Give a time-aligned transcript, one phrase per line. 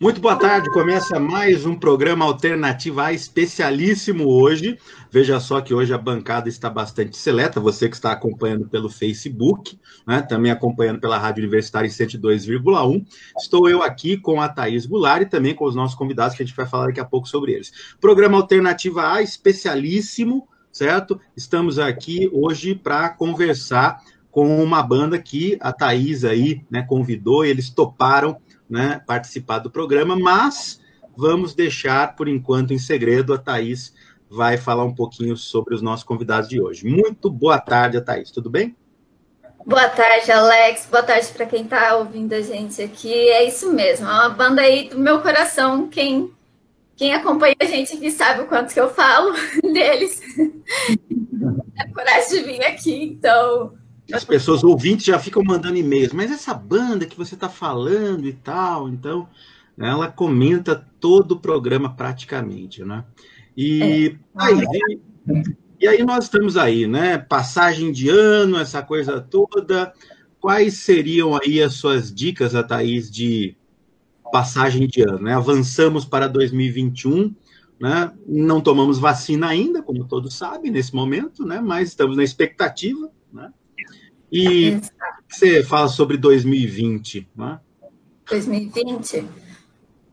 [0.00, 4.78] Muito boa tarde, começa mais um programa Alternativa especialíssimo hoje.
[5.10, 9.76] Veja só que hoje a bancada está bastante seleta, você que está acompanhando pelo Facebook,
[10.06, 13.04] né, também acompanhando pela Rádio Universitária em 102,1.
[13.36, 16.46] Estou eu aqui com a Thaís Goulart e também com os nossos convidados, que a
[16.46, 17.72] gente vai falar daqui a pouco sobre eles.
[18.00, 21.20] Programa Alternativa A especialíssimo, certo?
[21.36, 27.68] Estamos aqui hoje para conversar com uma banda que a Thaís aí né, convidou, eles
[27.68, 28.36] toparam
[28.68, 30.80] né, participar do programa, mas
[31.16, 33.34] vamos deixar por enquanto em segredo.
[33.34, 33.94] A Thaís
[34.30, 36.86] vai falar um pouquinho sobre os nossos convidados de hoje.
[36.86, 38.76] Muito boa tarde, Thaís, tudo bem?
[39.66, 40.86] Boa tarde, Alex.
[40.90, 43.12] Boa tarde para quem está ouvindo a gente aqui.
[43.12, 45.88] É isso mesmo, é uma banda aí do meu coração.
[45.88, 46.32] Quem,
[46.96, 49.32] quem acompanha a gente aqui sabe o quanto que eu falo
[49.62, 50.20] deles.
[51.80, 53.77] É coragem de vir aqui, então
[54.12, 58.32] as pessoas ouvintes já ficam mandando e-mails, mas essa banda que você está falando e
[58.32, 59.28] tal, então
[59.78, 63.04] ela comenta todo o programa praticamente, né?
[63.56, 64.42] E é.
[64.42, 65.00] aí,
[65.80, 67.18] e aí nós estamos aí, né?
[67.18, 69.92] Passagem de ano, essa coisa toda.
[70.40, 73.56] Quais seriam aí as suas dicas, a Thaís, de
[74.32, 75.20] passagem de ano?
[75.20, 75.34] Né?
[75.34, 77.34] Avançamos para 2021,
[77.80, 78.12] né?
[78.26, 81.60] Não tomamos vacina ainda, como todos sabem, nesse momento, né?
[81.60, 83.10] Mas estamos na expectativa?
[84.30, 84.80] E
[85.28, 87.58] você fala sobre 2020, né?
[88.28, 89.24] 2020?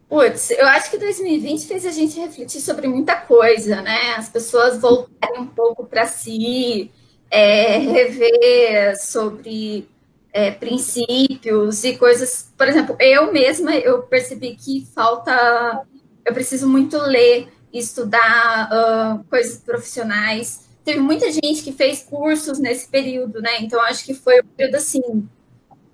[0.07, 4.15] Putz, eu acho que 2020 fez a gente refletir sobre muita coisa, né?
[4.15, 6.91] As pessoas voltarem um pouco para si,
[7.29, 9.89] é, rever sobre
[10.31, 12.51] é, princípios e coisas.
[12.57, 15.81] Por exemplo, eu mesma eu percebi que falta.
[16.23, 22.87] Eu preciso muito ler, estudar uh, coisas profissionais teve muita gente que fez cursos nesse
[22.87, 23.59] período, né?
[23.59, 25.27] Então, acho que foi um período assim.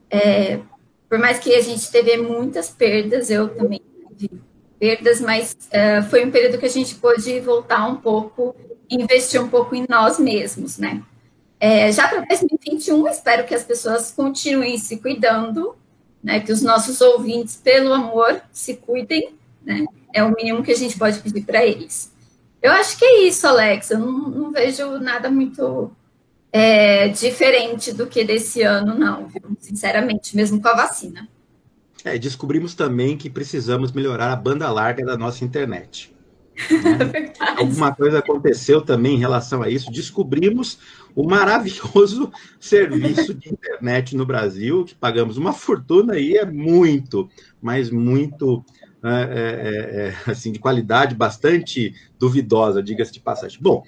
[0.09, 0.59] É,
[1.09, 3.81] por mais que a gente teve muitas perdas, eu também
[4.17, 4.41] tive
[4.77, 8.55] perdas, mas é, foi um período que a gente pôde voltar um pouco
[8.91, 11.01] investir um pouco em nós mesmos, né?
[11.59, 15.75] É, já para 2021, espero que as pessoas continuem se cuidando,
[16.21, 16.39] né?
[16.41, 19.85] Que os nossos ouvintes, pelo amor, se cuidem, né?
[20.13, 22.11] É o mínimo que a gente pode pedir para eles.
[22.61, 23.91] Eu acho que é isso, Alex.
[23.91, 25.91] Eu não, não vejo nada muito
[26.51, 29.41] é, diferente do que desse ano, não, viu?
[29.59, 31.27] Sinceramente, mesmo com a vacina.
[32.03, 36.13] É, descobrimos também que precisamos melhorar a banda larga da nossa internet.
[36.69, 37.33] Né?
[37.57, 39.91] Alguma coisa aconteceu também em relação a isso.
[39.91, 40.79] Descobrimos
[41.15, 47.29] o maravilhoso serviço de internet no Brasil, que pagamos uma fortuna e é muito,
[47.61, 48.63] mas muito
[49.03, 53.59] é, é, é, assim, de qualidade bastante duvidosa, diga-se de passagem.
[53.61, 53.83] Bom,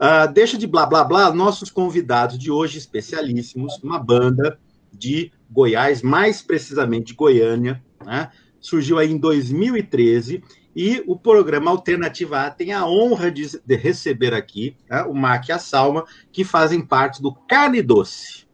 [0.00, 4.58] uh, deixa de blá blá blá, nossos convidados de hoje, especialíssimos, uma banda
[4.92, 10.42] de Goiás, mais precisamente de Goiânia, né, surgiu aí em 2013
[10.74, 15.48] e o programa Alternativa A tem a honra de, de receber aqui né, o Mac
[15.48, 18.46] e a Salma, que fazem parte do Carne Doce.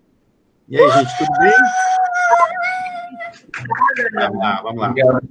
[0.68, 1.52] E aí, gente, tudo bem?
[4.14, 4.90] Vamos lá, vamos lá.
[4.90, 5.28] Obrigado.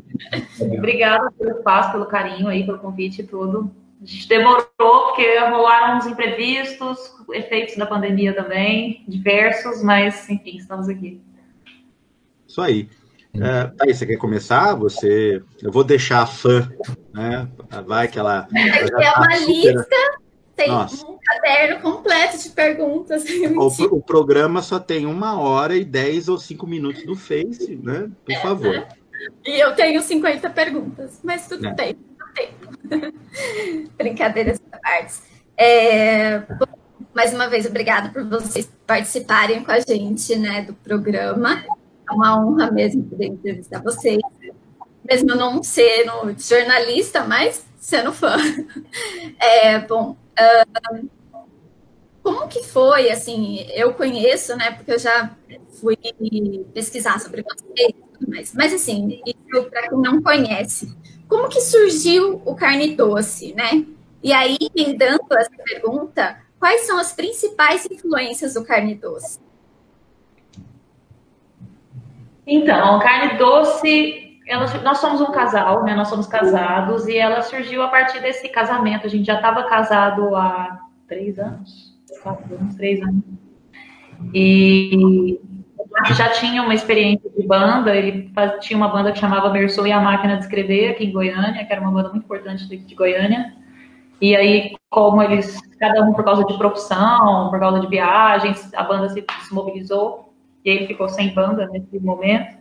[0.59, 3.71] Obrigada pelo espaço, pelo carinho aí, pelo convite e tudo.
[4.01, 6.97] A gente demorou porque rolaram uns imprevistos,
[7.33, 11.21] efeitos da pandemia também, diversos, mas enfim, estamos aqui.
[12.47, 12.89] Isso aí.
[13.33, 14.75] É, tá aí, você quer começar?
[14.75, 16.69] Você, eu vou deixar a fã,
[17.13, 17.47] né?
[17.85, 18.47] Vai que ela.
[18.53, 19.47] ela é uma super...
[19.47, 19.95] lista,
[20.61, 21.07] tem Nossa.
[21.07, 23.23] um caderno completo de perguntas.
[23.61, 28.09] O, o, programa só tem uma hora e dez ou cinco minutos do Face, né?
[28.25, 28.87] Por favor.
[29.45, 31.73] E eu tenho 50 perguntas, mas tudo é.
[31.73, 33.17] bem, tudo tempo.
[33.97, 35.19] Brincadeiras à parte.
[35.57, 36.43] É,
[37.13, 41.63] mais uma vez, obrigada por vocês participarem com a gente né, do programa.
[42.09, 44.21] É uma honra mesmo poder entrevistar vocês.
[45.07, 48.37] Mesmo não sendo jornalista, mas sendo fã.
[49.39, 50.15] É, bom,
[52.23, 55.35] como que foi, assim, eu conheço, né, porque eu já
[55.79, 55.97] fui
[56.73, 57.93] pesquisar sobre vocês,
[58.27, 59.21] mas, mas assim,
[59.69, 60.95] para quem não conhece,
[61.27, 63.85] como que surgiu o carne doce, né?
[64.21, 69.39] E aí, emendando essa pergunta, quais são as principais influências do carne doce?
[72.45, 75.95] Então, carne doce, ela, nós somos um casal, né?
[75.95, 79.07] Nós somos casados e ela surgiu a partir desse casamento.
[79.07, 83.23] A gente já estava casado há três anos, quatro anos, três anos.
[84.33, 85.39] E
[86.15, 90.01] já tinha uma experiência de banda, ele tinha uma banda que chamava Merson e a
[90.01, 93.53] Máquina de Escrever aqui em Goiânia, que era uma banda muito importante de, Goiânia.
[94.19, 98.83] E aí, como eles, cada um por causa de profissão, por causa de viagens, a
[98.83, 100.33] banda se, se mobilizou,
[100.63, 102.57] e ele ficou sem banda nesse momento.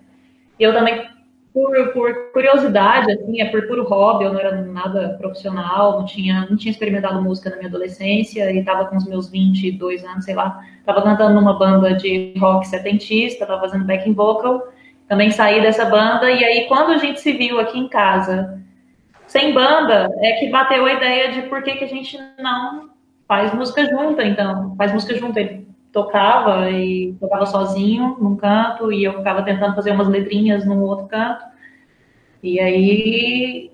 [0.58, 1.06] E eu também
[1.52, 6.46] por, por, curiosidade, assim, é por puro hobby, eu não era nada profissional, não tinha,
[6.48, 10.34] não tinha experimentado música na minha adolescência e estava com os meus 22 anos, sei
[10.34, 14.72] lá, estava cantando numa banda de rock setentista, estava fazendo backing vocal,
[15.08, 18.60] também saí dessa banda e aí quando a gente se viu aqui em casa,
[19.26, 22.90] sem banda, é que bateu a ideia de por que, que a gente não
[23.26, 25.40] faz música junta, então, faz música junta.
[25.40, 30.82] Ele tocava e tocava sozinho num canto e eu ficava tentando fazer umas letrinhas no
[30.82, 31.44] outro canto.
[32.42, 33.70] E aí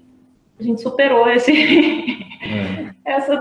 [0.58, 2.94] a gente superou esse é.
[3.04, 3.40] essa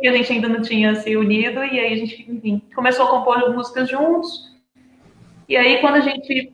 [0.00, 3.10] que a gente ainda não tinha se unido e aí a gente, enfim, começou a
[3.10, 4.54] compor músicas juntos.
[5.48, 6.52] E aí quando a gente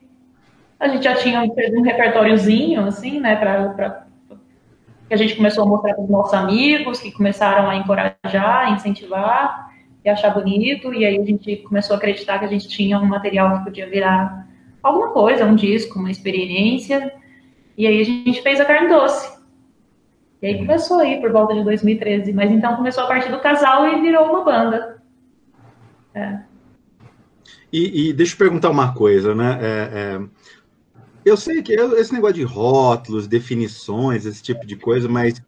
[0.78, 4.06] a gente já tinha um repertóriozinho assim, né, para
[5.08, 8.70] que a gente começou a mostrar para os nossos amigos, que começaram a encorajar, a
[8.70, 9.71] incentivar
[10.04, 13.06] e achar bonito, e aí a gente começou a acreditar que a gente tinha um
[13.06, 14.48] material que podia virar
[14.82, 17.12] alguma coisa, um disco, uma experiência,
[17.76, 19.30] e aí a gente fez a carne doce.
[20.40, 23.86] E aí começou aí por volta de 2013, mas então começou a partir do casal
[23.86, 25.00] e virou uma banda.
[26.12, 26.40] É.
[27.72, 29.58] E, e, deixa eu perguntar uma coisa, né?
[29.62, 30.20] É, é,
[31.24, 35.40] eu sei que esse negócio de rótulos, definições, esse tipo de coisa, mas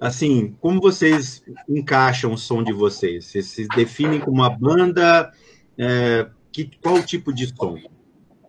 [0.00, 3.26] assim, como vocês encaixam o som de vocês?
[3.26, 5.32] Vocês se definem como uma banda?
[5.76, 7.78] É, que, qual tipo de som?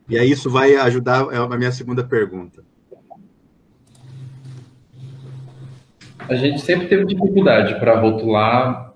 [0.10, 2.64] E aí isso vai ajudar é a minha segunda pergunta.
[6.28, 8.94] A gente sempre teve dificuldade para rotular,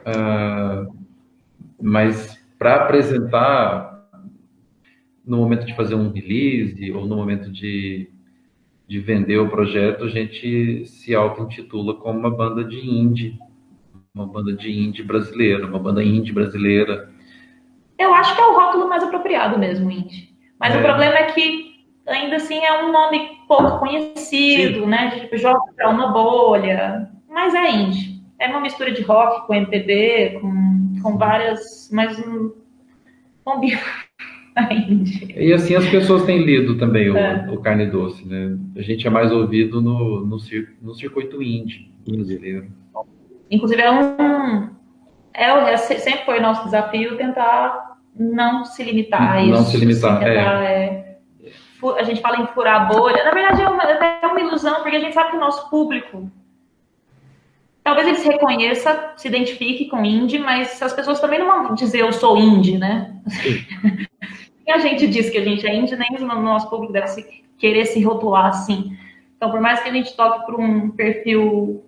[0.00, 0.94] uh,
[1.80, 4.06] mas para apresentar
[5.24, 8.10] no momento de fazer um release ou no momento de
[8.86, 13.38] de vender o projeto, a gente se auto-intitula como uma banda de indie,
[14.14, 17.10] uma banda de indie brasileira, uma banda indie brasileira.
[17.98, 20.36] Eu acho que é o rótulo mais apropriado mesmo, indie.
[20.58, 20.78] Mas é.
[20.78, 24.86] o problema é que ainda assim é um nome pouco conhecido, Sim.
[24.86, 25.10] né?
[25.10, 27.10] Tipo, joga para uma bolha.
[27.28, 28.22] Mas é indie.
[28.38, 31.88] É uma mistura de rock com MPB, com, com várias.
[31.92, 32.52] Mas um,
[35.36, 37.48] e assim as pessoas têm lido também o, é.
[37.50, 38.56] o, carne doce, né?
[38.76, 40.36] A gente é mais ouvido no, no,
[40.82, 42.66] no circuito indie brasileiro.
[43.50, 44.68] Inclusive é um
[45.34, 49.52] é, é, sempre foi nosso desafio tentar não se limitar a isso.
[49.52, 50.84] Não se limitar, tentar, é.
[50.84, 51.18] é.
[51.98, 53.24] A gente fala em furar a bolha.
[53.24, 56.30] Na verdade é uma, é uma ilusão, porque a gente sabe que o nosso público
[57.82, 62.00] talvez ele se reconheça, se identifique com indie, mas as pessoas também não vão dizer
[62.00, 63.16] eu sou indie, né?
[64.72, 67.24] a gente diz que a gente é indie, nem o nosso público deve se,
[67.58, 68.96] querer se rotular assim.
[69.36, 71.84] Então, por mais que a gente toque para um perfil,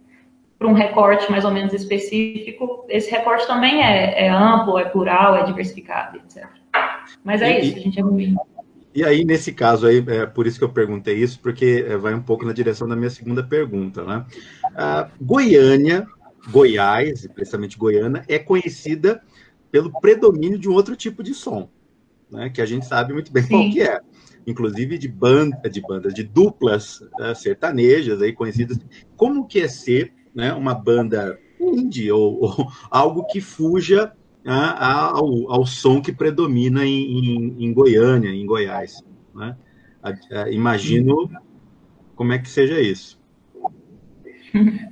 [0.58, 5.36] para um recorte mais ou menos específico, esse recorte também é, é amplo, é plural,
[5.36, 6.46] é diversificado, etc.
[7.22, 8.36] Mas é e, isso, a gente é ruim.
[8.94, 12.14] E aí, nesse caso aí, é por isso que eu perguntei isso, porque é, vai
[12.14, 14.24] um pouco na direção da minha segunda pergunta, né?
[14.76, 16.06] A Goiânia,
[16.50, 19.20] Goiás, precisamente Goiânia, é conhecida
[19.70, 21.68] pelo predomínio de um outro tipo de som,
[22.34, 23.48] né, que a gente sabe muito bem Sim.
[23.48, 24.00] qual que é.
[24.46, 28.78] Inclusive de banda, de bandas, de duplas uh, sertanejas aí conhecidas.
[29.16, 34.12] Como que é ser né, uma banda indie ou, ou algo que fuja
[34.44, 39.02] uh, ao, ao som que predomina em, em, em Goiânia, em Goiás?
[39.34, 39.56] Né?
[40.50, 41.30] Imagino
[42.14, 43.18] como é que seja isso.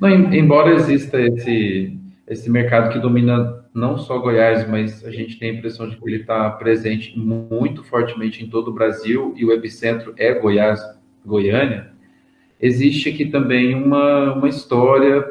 [0.00, 1.96] Não, embora exista esse,
[2.26, 6.06] esse mercado que domina não só Goiás, mas a gente tem a impressão de que
[6.06, 10.80] ele está presente muito fortemente em todo o Brasil e o epicentro é Goiás,
[11.24, 11.90] Goiânia.
[12.60, 15.26] Existe aqui também uma, uma história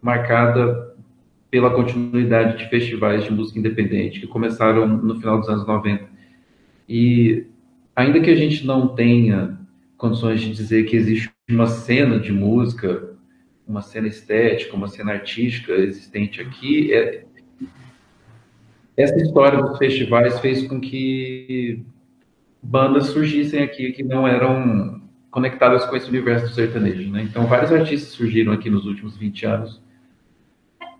[0.00, 0.94] marcada
[1.50, 6.04] pela continuidade de festivais de música independente que começaram no final dos anos 90.
[6.88, 7.46] E
[7.96, 9.58] ainda que a gente não tenha
[9.96, 13.14] condições de dizer que existe uma cena de música,
[13.66, 17.24] uma cena estética, uma cena artística existente aqui, é,
[18.96, 21.84] essa história dos festivais fez com que
[22.62, 27.22] bandas surgissem aqui que não eram conectadas com esse universo do sertanejo, né?
[27.22, 29.82] Então, vários artistas surgiram aqui nos últimos 20 anos.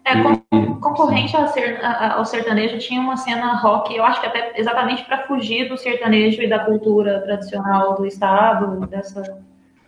[0.04, 5.23] É, e, concorrente ao sertanejo tinha uma cena rock, eu acho que até exatamente para
[5.26, 9.23] fugir do sertanejo e da cultura tradicional do estado, dessa,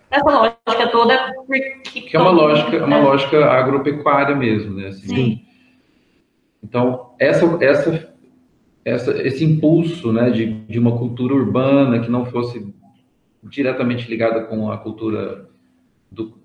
[0.08, 1.34] dessa lógica toda.
[1.84, 4.88] Que é uma lógica, uma lógica agropecuária mesmo, né?
[4.88, 5.45] Assim, Sim.
[6.66, 8.12] Então, essa, essa,
[8.84, 12.74] essa, esse impulso né, de, de uma cultura urbana que não fosse
[13.44, 15.48] diretamente ligada com a cultura
[16.10, 16.36] do,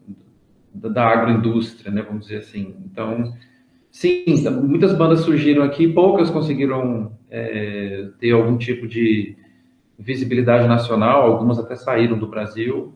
[0.72, 2.76] da agroindústria, né, vamos dizer assim.
[2.86, 3.34] Então,
[3.90, 4.24] sim,
[4.64, 9.36] muitas bandas surgiram aqui, poucas conseguiram é, ter algum tipo de
[9.98, 12.94] visibilidade nacional, algumas até saíram do Brasil,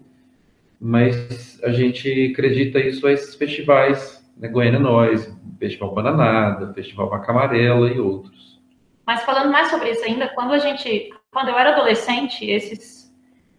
[0.79, 7.31] mas a gente acredita isso a esses festivais, né, Goiânia Nós, Festival Bananada, Festival Vaca
[7.31, 8.61] Amarela e outros.
[9.05, 13.13] Mas falando mais sobre isso ainda, quando a gente, quando eu era adolescente, esses,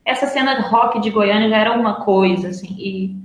[0.05, 3.17] essa cena de rock de Goiânia já era uma coisa, assim, e,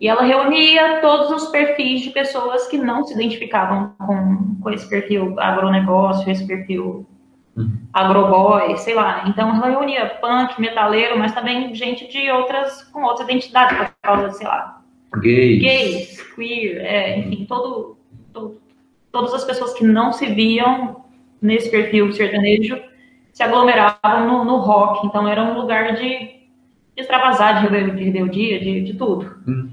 [0.00, 4.88] e ela reunia todos os perfis de pessoas que não se identificavam com, com esse
[4.88, 7.06] perfil agronegócio, esse perfil
[7.56, 7.78] uhum.
[7.92, 9.24] agroboy, sei lá.
[9.26, 14.30] Então ela reunia punk, metaleiro, mas também gente de outras, com outras identidades, por causa,
[14.32, 14.81] sei lá,
[15.20, 17.96] gays, gays queer, é, enfim, todo,
[18.32, 18.60] todo,
[19.10, 21.04] todas as pessoas que não se viam
[21.40, 22.80] nesse perfil sertanejo
[23.32, 25.06] se aglomeravam no, no rock.
[25.06, 26.48] Então era um lugar de, de
[26.96, 27.68] extravasar, de
[28.04, 29.36] rebeldia, de, de tudo.
[29.46, 29.72] Uhum.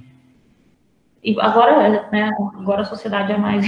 [1.24, 3.66] E agora, né, agora a sociedade é mais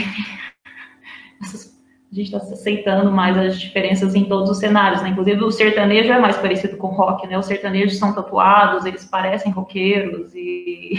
[1.41, 1.70] essas
[2.11, 5.09] a gente está aceitando mais as diferenças em todos os cenários, né?
[5.09, 7.39] Inclusive o sertanejo é mais parecido com rock, né?
[7.39, 10.95] Os sertanejos são tatuados, eles parecem roqueiros e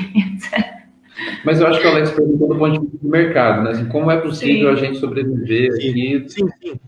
[1.44, 3.70] Mas eu acho que o Alex perguntou do ponto de vista do mercado, né?
[3.72, 4.82] Assim, como é possível sim.
[4.82, 6.24] a gente sobreviver aqui?
[6.28, 6.80] Sim, sim.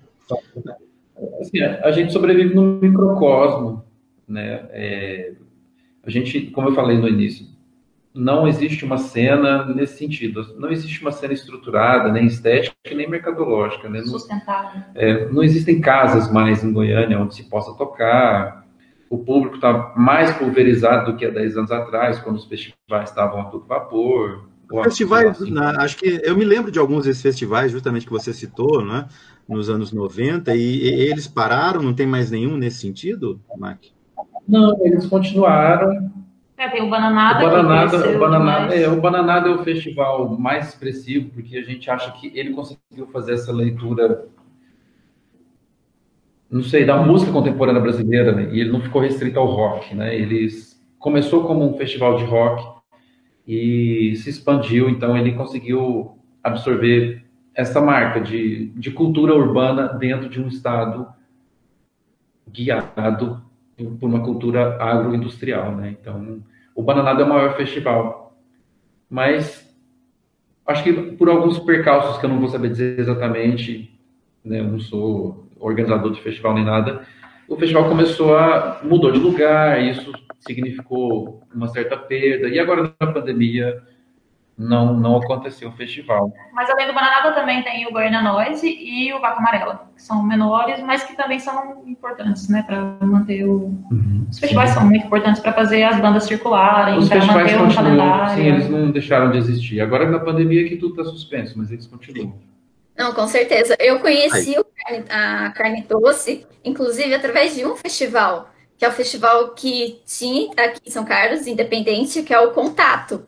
[1.40, 3.84] Assim, a gente sobrevive num microcosmo,
[4.26, 4.66] né?
[4.70, 5.32] É,
[6.02, 7.46] a gente, como eu falei no início,
[8.14, 10.54] não existe uma cena nesse sentido.
[10.56, 13.88] Não existe uma cena estruturada, nem estética, nem mercadológica.
[13.88, 14.02] Né?
[14.02, 14.82] Sustentável.
[14.94, 18.64] É, não existem casas mais em Goiânia onde se possa tocar.
[19.10, 23.40] O público está mais pulverizado do que há 10 anos atrás, quando os festivais estavam
[23.40, 24.48] a todo vapor.
[24.84, 25.50] Festivais, assim.
[25.50, 29.06] na, acho que eu me lembro de alguns desses festivais, justamente que você citou, né,
[29.48, 33.78] nos anos 90, e, e eles pararam, não tem mais nenhum nesse sentido, Mac?
[34.48, 36.10] Não, eles continuaram,
[36.56, 37.44] é, tem o Bananada.
[37.44, 41.90] O Bananada, o Bananada, é, o Bananada é o festival mais expressivo, porque a gente
[41.90, 44.26] acha que ele conseguiu fazer essa leitura,
[46.48, 48.48] não sei, da música contemporânea brasileira, né?
[48.52, 49.94] e ele não ficou restrito ao rock.
[49.94, 50.14] Né?
[50.14, 50.48] Ele
[50.98, 52.64] começou como um festival de rock
[53.46, 60.40] e se expandiu, então ele conseguiu absorver essa marca de, de cultura urbana dentro de
[60.40, 61.06] um estado
[62.48, 63.43] guiado
[63.76, 65.96] por uma cultura agroindustrial, né?
[66.00, 66.42] Então,
[66.74, 68.36] o Bananada é o maior festival.
[69.08, 69.64] Mas
[70.66, 73.98] acho que por alguns percalços que eu não vou saber dizer exatamente,
[74.44, 74.60] né?
[74.60, 77.06] Eu não sou organizador de festival nem nada.
[77.48, 82.48] O festival começou a mudou de lugar, isso significou uma certa perda.
[82.48, 83.82] E agora na pandemia
[84.56, 86.32] não, não aconteceu o festival.
[86.52, 90.22] Mas além do Bananada também tem o Goiânia Noise e o Vaca Amarela, que são
[90.22, 93.74] menores, mas que também são importantes, né, para manter o...
[93.90, 94.76] Uhum, Os festivais sim.
[94.76, 98.36] são muito importantes para fazer as bandas circularem, para manter o calendário.
[98.36, 99.80] Sim, eles não deixaram de existir.
[99.80, 102.38] Agora na pandemia que tudo está suspenso, mas eles continuam.
[102.96, 103.76] Não, com certeza.
[103.80, 109.48] Eu conheci carne, a Carne Doce, inclusive através de um festival, que é o festival
[109.48, 113.26] que tinha aqui em São Carlos, independente, que é o Contato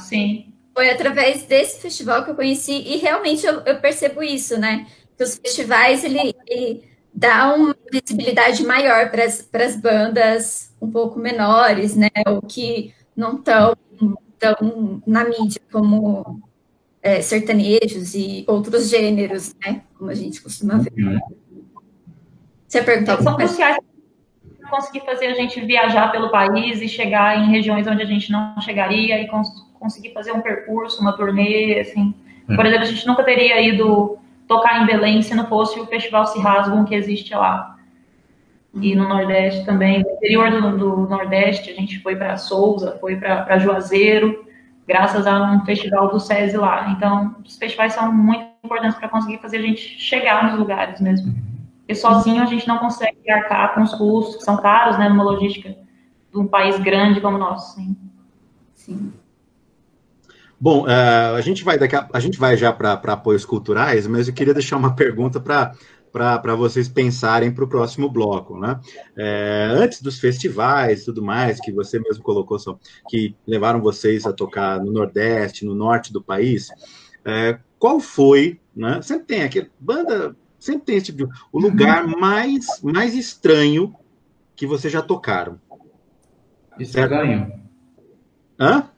[0.00, 0.52] Sim.
[0.74, 4.86] Foi através desse festival que eu conheci e realmente eu, eu percebo isso, né?
[5.16, 11.96] Que os festivais ele, ele dá uma visibilidade maior para as bandas um pouco menores,
[11.96, 12.08] né?
[12.26, 13.76] Ou que não estão
[14.38, 16.40] tão na mídia como
[17.02, 19.82] é, sertanejos e outros gêneros, né?
[19.98, 20.92] Como a gente costuma ver.
[20.96, 21.18] Uhum.
[22.66, 23.78] Você perguntou São cruciais
[24.70, 28.60] conseguir fazer a gente viajar pelo país e chegar em regiões onde a gente não
[28.60, 32.14] chegaria e cons conseguir fazer um percurso, uma turnê, assim.
[32.48, 32.54] Hum.
[32.54, 36.26] Por exemplo, a gente nunca teria ido tocar em Belém se não fosse o Festival
[36.26, 37.76] Se Rasgam que existe lá.
[38.74, 43.16] E no Nordeste também, no interior do, do Nordeste, a gente foi para Souza, foi
[43.16, 44.44] para Juazeiro,
[44.86, 46.90] graças a um festival do SESI lá.
[46.90, 51.34] Então, os festivais são muito importantes para conseguir fazer a gente chegar nos lugares mesmo.
[51.90, 55.24] Porque sozinho a gente não consegue arcar com os custos, que são caros, né, numa
[55.24, 57.74] logística de um país grande como o nosso.
[57.74, 57.96] Sim.
[58.76, 59.12] sim.
[60.60, 64.28] Bom, uh, a gente vai daqui a, a gente vai já para apoios culturais, mas
[64.28, 65.72] eu queria deixar uma pergunta para
[66.12, 68.80] para vocês pensarem para o próximo bloco, né?
[69.16, 72.76] É, antes dos festivais, tudo mais que você mesmo colocou, só,
[73.08, 76.68] que levaram vocês a tocar no Nordeste, no Norte do país,
[77.24, 79.00] é, qual foi, né?
[79.02, 81.32] Sempre tem aqui banda Sempre tem esse tipo de.
[81.50, 83.96] O lugar mais, mais estranho
[84.54, 85.58] que vocês já tocaram.
[86.78, 87.50] Estranho?
[88.58, 88.90] Hã?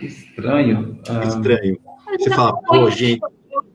[0.00, 1.00] Estranho.
[1.08, 1.80] Ah, estranho.
[2.16, 3.20] Você fala, pô, gente.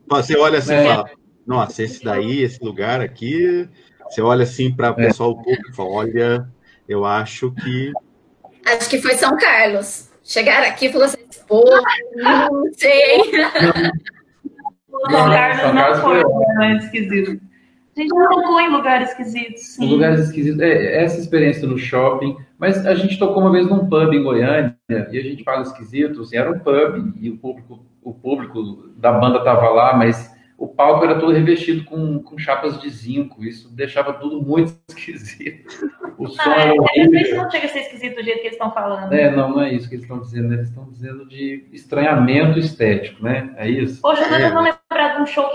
[0.07, 0.83] Você olha assim é.
[0.83, 1.09] e fala,
[1.45, 3.67] nossa, esse daí, esse lugar aqui.
[4.05, 5.07] Você olha assim para o é.
[5.07, 6.49] pessoal público e fala, olha,
[6.87, 7.91] eu acho que.
[8.65, 10.09] Acho que foi São Carlos.
[10.23, 11.65] Chegaram aqui e falaram assim, pô,
[12.15, 13.31] não sei.
[13.33, 13.91] Não.
[14.91, 17.41] São Carlos não foi, é esquisito.
[17.95, 19.61] A gente já tocou em lugares esquisitos.
[19.63, 19.89] Sim.
[19.89, 20.59] Lugares esquisitos.
[20.61, 22.37] É, essa experiência no shopping.
[22.57, 26.21] Mas a gente tocou uma vez num pub em Goiânia e a gente fala esquisito.
[26.21, 30.31] Assim, era um pub e o público, o público da banda estava lá, mas
[30.61, 33.43] o palco era todo revestido com, com chapas de zinco.
[33.43, 35.67] Isso deixava tudo muito esquisito.
[36.19, 37.19] O som ah, era horrível.
[37.19, 39.11] Isso não chega a ser esquisito do jeito que eles estão falando.
[39.11, 40.53] É, não, não é isso que eles estão dizendo.
[40.53, 43.51] Eles estão dizendo de estranhamento estético, né?
[43.57, 44.03] É isso.
[44.03, 44.53] Poxa, eu é.
[44.53, 45.49] não lembrar de um show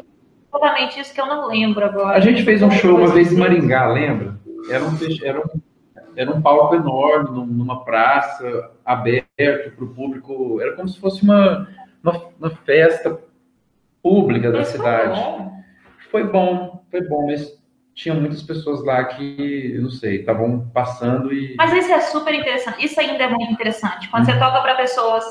[0.50, 2.16] totalmente isso que eu não lembro agora.
[2.16, 4.40] A gente fez um show uma vez em Maringá, lembra?
[4.68, 5.60] Era um, era um,
[6.16, 10.60] era um palco enorme, numa praça, aberto para o público.
[10.60, 11.68] Era como se fosse uma,
[12.02, 13.20] uma, uma festa
[14.06, 15.20] pública da cidade.
[16.12, 17.60] Foi bom, foi bom, mas
[17.92, 21.56] tinha muitas pessoas lá que, não sei, estavam passando e.
[21.58, 22.84] Mas isso é super interessante.
[22.84, 24.08] Isso ainda é muito interessante.
[24.08, 24.32] Quando uhum.
[24.32, 25.24] você toca para pessoas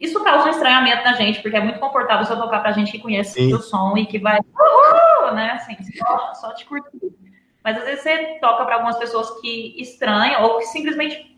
[0.00, 2.98] isso causa um estranhamento na gente, porque é muito confortável você tocar pra gente que
[2.98, 3.54] conhece Sim.
[3.54, 7.14] o som e que vai, uhul, né, assim, só, só te curtir.
[7.64, 11.34] Mas às vezes você toca para algumas pessoas que estranham ou que simplesmente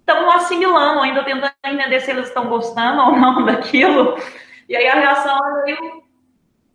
[0.00, 4.16] estão assimilando, ainda tentando entender se eles estão gostando ou não daquilo.
[4.68, 5.97] E aí a reação é meio.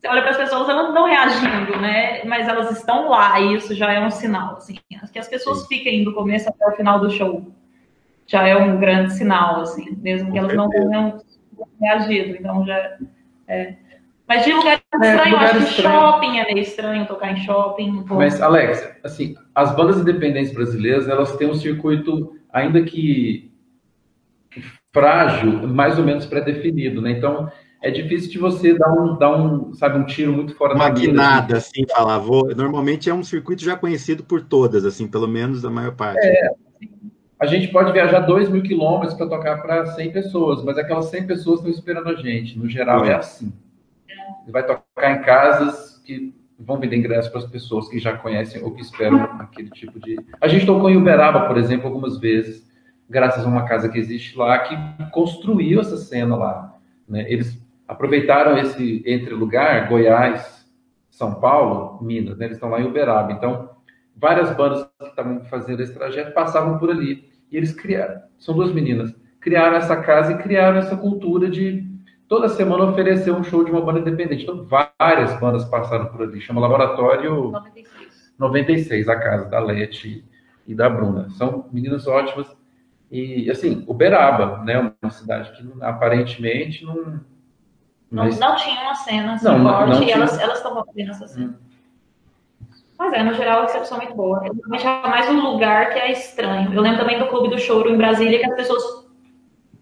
[0.03, 2.25] Você olha para as pessoas, elas não estão reagindo, né?
[2.25, 4.57] Mas elas estão lá, e isso já é um sinal.
[4.57, 4.77] Assim,
[5.13, 5.67] que as pessoas Sim.
[5.69, 7.49] fiquem do começo até o final do show
[8.27, 11.21] já é um grande sinal, assim, mesmo que elas não tenham
[11.79, 12.35] reagido.
[12.37, 12.97] Então já
[13.47, 13.75] é.
[14.27, 15.95] Mas de lugar é, estranho, acho que estranho.
[15.95, 18.05] shopping é meio estranho tocar em shopping.
[18.09, 23.53] Mas, Alex, assim, as bandas independentes brasileiras, elas têm um circuito, ainda que
[24.91, 27.11] frágil, mais ou menos pré-definido, né?
[27.11, 27.49] Então,
[27.83, 30.95] é difícil de você dar um, dar um, sabe, um tiro muito fora Uma da
[30.95, 32.17] guinada, assim, assim falar.
[32.17, 36.25] Vou, normalmente é um circuito já conhecido por todas, assim, pelo menos a maior parte.
[36.25, 36.49] É,
[37.37, 41.27] a gente pode viajar 2 mil quilômetros para tocar para 100 pessoas, mas aquelas 100
[41.27, 42.57] pessoas estão esperando a gente.
[42.57, 43.51] No geral, é assim.
[44.45, 48.63] Você vai tocar em casas que vão vender ingressos para as pessoas que já conhecem
[48.63, 50.17] ou que esperam aquele tipo de.
[50.39, 52.65] A gente tocou em Uberaba, por exemplo, algumas vezes,
[53.09, 54.75] graças a uma casa que existe lá, que
[55.11, 56.77] construiu essa cena lá.
[57.09, 57.29] Né?
[57.29, 60.67] Eles aproveitaram esse entre lugar, Goiás,
[61.09, 62.45] São Paulo, Minas, né?
[62.45, 63.31] eles estão lá em Uberaba.
[63.31, 63.69] Então,
[64.15, 67.29] várias bandas que estavam fazendo esse trajeto passavam por ali.
[67.51, 71.87] E eles criaram, são duas meninas, criaram essa casa e criaram essa cultura de
[72.27, 74.43] toda semana oferecer um show de uma banda independente.
[74.43, 76.41] Então, várias bandas passaram por ali.
[76.41, 80.25] Chama Laboratório 96, 96 a casa da Leti
[80.65, 81.29] e da Bruna.
[81.31, 82.47] São meninas ótimas.
[83.11, 84.93] E, assim, Uberaba, né?
[85.01, 87.19] Uma cidade que aparentemente não.
[88.13, 91.27] Não, não tinha uma cena assim, não, forte, não, não e elas estão fazendo essa
[91.27, 91.47] cena.
[91.47, 91.63] Hum.
[92.99, 94.39] Mas é, no geral, a recepção é muito boa.
[94.39, 96.71] Realmente é mais um lugar que é estranho.
[96.71, 99.03] Eu lembro também do Clube do Choro em Brasília, que as pessoas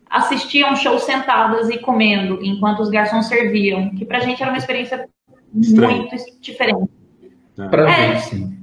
[0.10, 5.08] assistiam show sentadas e comendo, enquanto os garçons serviam, que pra gente era uma experiência
[5.54, 5.98] Estranho.
[5.98, 6.90] muito diferente.
[7.70, 8.58] Pra é, gente, sim.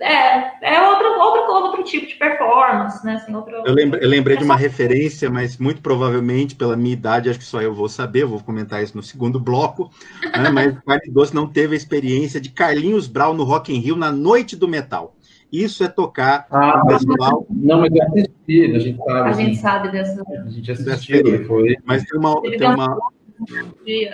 [0.00, 1.20] É, é outro,
[1.82, 3.14] outro, tipo de performance, né?
[3.14, 3.54] Assim, outro...
[3.64, 7.44] eu, lembrei, eu lembrei de uma referência, mas muito provavelmente, pela minha idade, acho que
[7.44, 9.90] só eu vou saber, eu vou comentar isso no segundo bloco,
[10.36, 10.48] né?
[10.50, 13.96] mas o Carne Doce não teve a experiência de Carlinhos Brau no Rock in Rio
[13.96, 15.16] na noite do metal.
[15.52, 17.46] Isso é tocar ah, pessoal.
[17.50, 19.28] Não, mas eu assisti, a gente sabe.
[19.28, 20.22] A gente sabe dessa.
[20.46, 21.76] A gente assistiu, foi.
[21.84, 22.96] Mas tem uma, tem uma,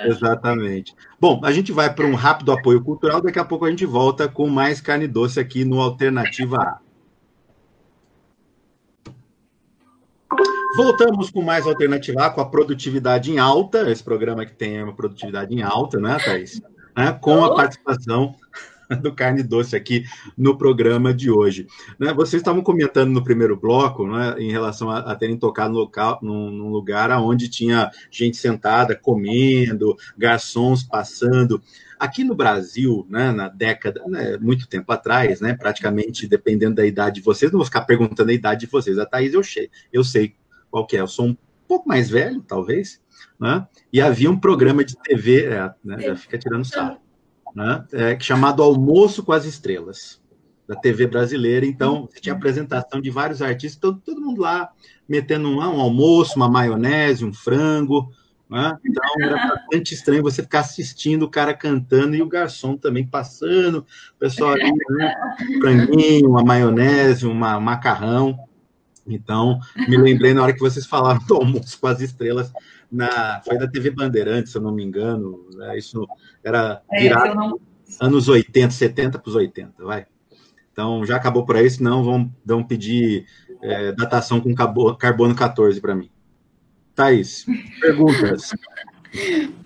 [0.06, 0.94] Exatamente.
[1.20, 4.28] Bom, a gente vai para um rápido apoio cultural, daqui a pouco a gente volta
[4.28, 6.78] com mais carne doce aqui no Alternativa A.
[10.76, 15.54] Voltamos com mais Alternativa com a produtividade em alta, esse programa que tem uma produtividade
[15.54, 16.60] em alta, né, Thaís?
[16.96, 18.34] Né, com a participação
[19.02, 20.04] do Carne Doce aqui
[20.36, 21.66] no programa de hoje.
[21.98, 25.80] Né, vocês estavam comentando no primeiro bloco, né, em relação a, a terem tocado no
[25.80, 31.62] local, num, num, lugar onde tinha gente sentada comendo, garçons passando.
[31.98, 37.16] Aqui no Brasil, né, na década, né, muito tempo atrás, né, praticamente dependendo da idade
[37.16, 38.98] de vocês, não vou ficar perguntando a idade de vocês.
[38.98, 40.34] A Thaís eu sei, eu sei
[40.70, 43.00] qual que é, eu sou um pouco mais velho, talvez,
[43.38, 46.98] né, e havia um programa de TV, é, né, já fica tirando sarro
[47.54, 50.20] né, é, chamado Almoço com as Estrelas,
[50.66, 51.66] da TV brasileira.
[51.66, 54.70] Então, tinha apresentação de vários artistas, todo, todo mundo lá
[55.08, 58.10] metendo um, um almoço, uma maionese, um frango.
[58.50, 58.76] Né?
[58.84, 63.78] Então, era bastante estranho você ficar assistindo o cara cantando e o garçom também passando,
[64.14, 65.14] o pessoal ali, né?
[65.50, 68.38] um franguinho, uma maionese, um macarrão.
[69.08, 72.52] Então, me lembrei na hora que vocês falaram do almoço com as estrelas,
[72.90, 75.76] na, foi da TV Bandeirantes, se eu não me engano, né?
[75.78, 76.06] isso
[76.42, 77.60] era é, virado não...
[78.00, 80.06] anos 80, 70 para os 80, vai.
[80.72, 83.26] Então, já acabou por aí, senão vão, vão pedir
[83.62, 86.10] é, datação com carbono 14 para mim.
[86.94, 87.44] Thaís,
[87.80, 88.54] perguntas.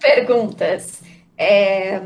[0.00, 1.02] perguntas.
[1.36, 2.00] É...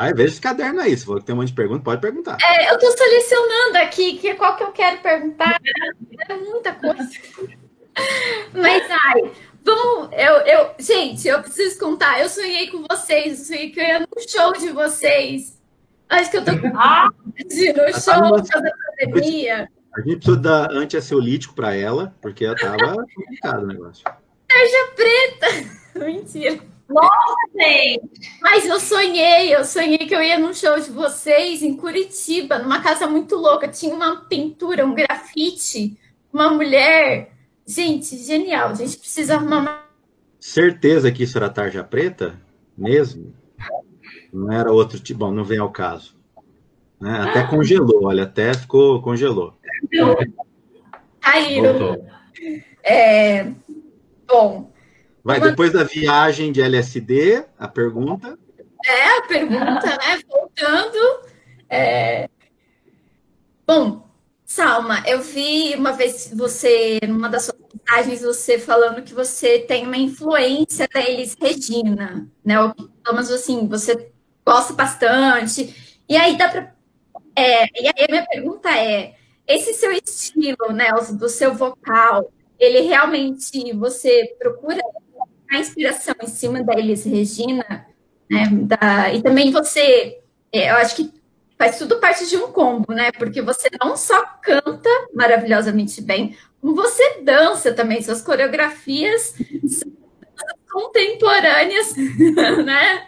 [0.00, 0.96] Aí veja esse caderno aí.
[0.96, 2.38] Se for que tem um monte de perguntas, pode perguntar.
[2.42, 5.60] É, eu estou selecionando aqui que qual que eu quero perguntar.
[6.26, 7.06] É muita coisa.
[8.54, 9.30] Mas, ai,
[9.62, 10.08] vamos.
[10.12, 12.18] Eu, eu, gente, eu preciso contar.
[12.18, 13.40] Eu sonhei com vocês.
[13.40, 15.60] Eu sonhei que eu ia no show de vocês.
[16.08, 19.68] Acho que eu tô com ah, no show da pandemia.
[19.94, 24.04] A gente precisa dar antiaceolítico para ela, porque ela tava complicado o negócio.
[24.48, 25.70] Tarja preta!
[26.06, 26.58] Mentira.
[26.90, 28.38] Nossa, gente!
[28.42, 32.82] Mas eu sonhei, eu sonhei que eu ia num show de vocês em Curitiba, numa
[32.82, 33.68] casa muito louca.
[33.68, 35.96] Tinha uma pintura, um grafite,
[36.32, 37.32] uma mulher.
[37.64, 38.70] Gente, genial.
[38.70, 39.84] A gente precisa arrumar uma.
[40.40, 42.40] Certeza que isso era tarja preta?
[42.76, 43.32] Mesmo?
[44.32, 45.20] Não era outro tipo.
[45.20, 46.16] Bom, não vem ao caso.
[47.00, 47.18] Né?
[47.20, 49.54] Até congelou, olha, até ficou, congelou.
[51.20, 52.04] Caíram.
[52.82, 53.52] É,
[54.26, 54.70] bom.
[55.22, 55.48] Vai, uma...
[55.48, 58.38] depois da viagem de LSD, a pergunta.
[58.84, 60.20] É, a pergunta, né?
[60.28, 61.28] Voltando.
[61.68, 62.28] É...
[63.66, 64.10] Bom,
[64.44, 69.86] Salma, eu vi uma vez você, numa das suas mensagens, você falando que você tem
[69.86, 72.60] uma influência da Elis Regina, né?
[72.60, 74.10] Ou pelo menos assim, você
[74.44, 76.02] gosta bastante.
[76.08, 76.74] E aí dá para.
[77.36, 79.14] É, e aí a minha pergunta é:
[79.46, 84.80] esse seu estilo, né, do seu vocal, ele realmente você procura
[85.50, 87.86] a inspiração em cima da Elis Regina,
[88.30, 90.18] né, da, e também você,
[90.52, 91.12] é, eu acho que
[91.58, 96.74] faz tudo parte de um combo, né, porque você não só canta maravilhosamente bem, como
[96.74, 99.34] você dança também, suas coreografias
[99.66, 99.90] são
[100.70, 101.94] contemporâneas,
[102.64, 103.06] né?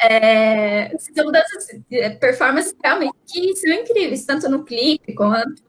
[0.00, 5.62] É, são danças, é, performances realmente que são incríveis, tanto no clipe quanto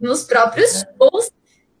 [0.00, 1.30] nos próprios shows.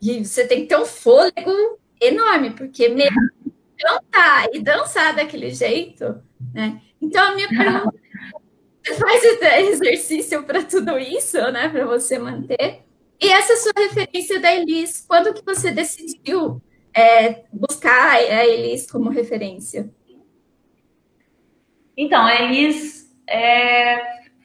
[0.00, 3.30] E você tem que ter um fôlego enorme, porque mesmo
[3.78, 6.20] cantar e dançar daquele jeito,
[6.52, 6.80] né?
[7.00, 7.98] Então a minha pergunta
[8.84, 9.24] você faz
[9.68, 11.68] exercício para tudo isso, né?
[11.68, 12.84] Para você manter.
[13.20, 16.62] E essa sua referência da Elis, quando que você decidiu
[16.94, 19.90] é, buscar a Elis como referência?
[21.96, 23.98] Então, a Elis é,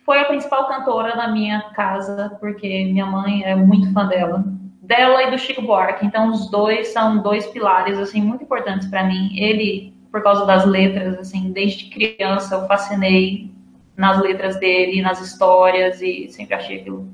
[0.04, 4.44] foi a principal cantora na minha casa, porque minha mãe é muito fã dela.
[4.84, 6.06] Dela e do Chico Buarque.
[6.06, 9.32] Então, os dois são dois pilares, assim, muito importantes para mim.
[9.34, 13.50] Ele, por causa das letras, assim, desde criança eu fascinei
[13.96, 17.08] nas letras dele, nas histórias, e sempre achei aquilo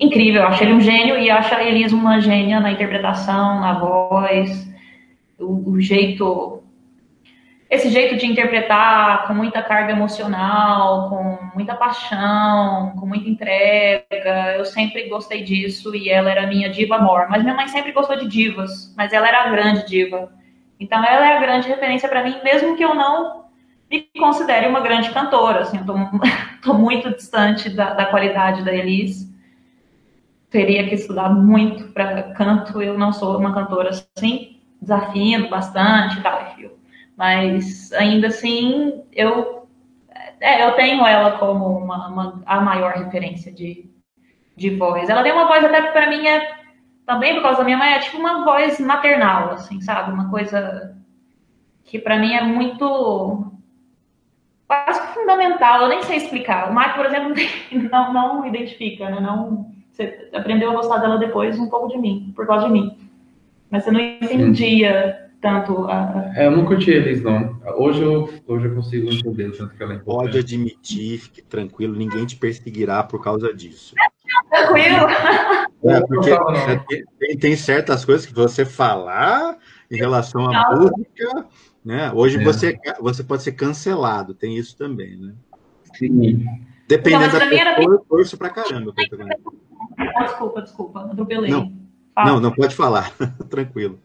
[0.00, 0.44] incrível.
[0.44, 4.66] Acho ele um gênio e acho a Elis uma gênia na interpretação, na voz,
[5.38, 6.61] o, o jeito
[7.72, 14.56] esse jeito de interpretar com muita carga emocional, com muita paixão, com muita entrega.
[14.58, 17.28] Eu sempre gostei disso e ela era minha diva amor.
[17.30, 20.30] Mas minha mãe sempre gostou de divas, mas ela era a grande diva.
[20.78, 23.46] Então ela é a grande referência para mim, mesmo que eu não
[23.90, 25.60] me considere uma grande cantora.
[25.60, 25.94] Assim, eu tô,
[26.62, 29.32] tô muito distante da, da qualidade da Elis.
[30.50, 32.82] Teria que estudar muito para canto.
[32.82, 36.52] Eu não sou uma cantora assim, desafiando bastante e tal.
[37.22, 39.68] Mas ainda assim, eu,
[40.40, 43.88] é, eu tenho ela como uma, uma, a maior referência de,
[44.56, 45.08] de voz.
[45.08, 46.52] Ela tem uma voz até que para mim é
[47.06, 50.10] também por causa da minha mãe é tipo uma voz maternal, assim, sabe?
[50.10, 50.96] Uma coisa
[51.84, 53.52] que para mim é muito
[54.66, 55.82] quase fundamental.
[55.82, 56.70] Eu nem sei explicar.
[56.70, 57.34] O Marco, por exemplo,
[57.88, 59.20] não, não identifica, né?
[59.20, 62.98] Não, você aprendeu a gostar dela depois um pouco de mim, por causa de mim.
[63.70, 66.32] Mas você não entendia tanto a...
[66.36, 67.60] É, eu não curti eles, não.
[67.76, 71.96] Hoje eu, hoje eu consigo entender o tanto que ela é Pode admitir, fique tranquilo,
[71.96, 73.94] ninguém te perseguirá por causa disso.
[74.48, 74.96] Tranquilo.
[75.84, 79.58] É, porque tem, tem, certas coisas que você falar
[79.90, 80.80] em relação à não.
[80.82, 81.46] música,
[81.84, 82.12] né?
[82.14, 82.44] Hoje é.
[82.44, 85.34] você, você pode ser cancelado, tem isso também, né?
[85.96, 86.46] Sim.
[86.86, 87.82] Dependendo não, da pessoa, era...
[87.82, 88.94] eu torço pra caramba.
[90.20, 91.50] Desculpa, desculpa, atropelei.
[91.50, 91.72] Não,
[92.16, 93.12] não, não pode falar,
[93.50, 93.98] tranquilo.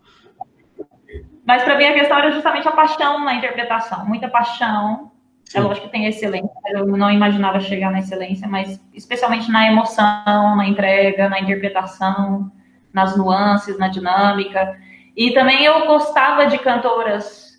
[1.47, 5.13] Mas para mim a questão era justamente a paixão na interpretação, muita paixão.
[5.55, 10.57] É lógico que tem excelência, eu não imaginava chegar na excelência, mas especialmente na emoção,
[10.57, 12.51] na entrega, na interpretação,
[12.91, 14.77] nas nuances, na dinâmica.
[15.15, 17.57] E também eu gostava de cantoras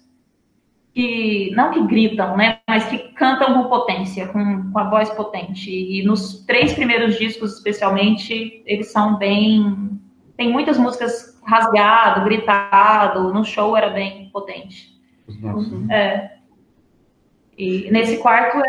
[0.93, 5.71] que, não que gritam, né, mas que cantam com potência, com, com a voz potente.
[5.71, 9.99] E nos três primeiros discos, especialmente, eles são bem.
[10.37, 13.33] Tem muitas músicas rasgado, gritado.
[13.33, 14.97] No show era bem potente.
[15.43, 15.91] Uhum.
[15.91, 16.37] É.
[17.57, 18.63] E nesse quarto,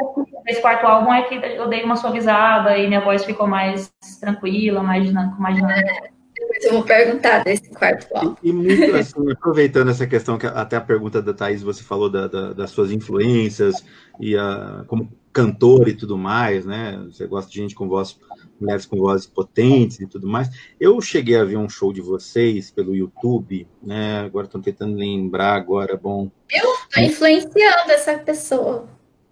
[0.46, 4.82] nesse quarto álbum é que eu dei uma suavizada e minha voz ficou mais tranquila,
[4.82, 6.10] mais com mais dinâmica.
[6.50, 8.36] costumo perguntar desse quarto álbum.
[8.42, 12.10] E, e muito assim, aproveitando essa questão, que até a pergunta da Thaís, você falou
[12.10, 13.84] da, da, das suas influências
[14.20, 17.00] e a, como cantor e tudo mais, né?
[17.12, 18.20] Você gosta de gente com voz,
[18.60, 20.50] mulheres com vozes potentes e tudo mais.
[20.80, 24.22] Eu cheguei a ver um show de vocês pelo YouTube, né?
[24.22, 26.30] Agora estou tentando lembrar agora, bom.
[26.50, 28.88] Eu estou influenciando essa pessoa.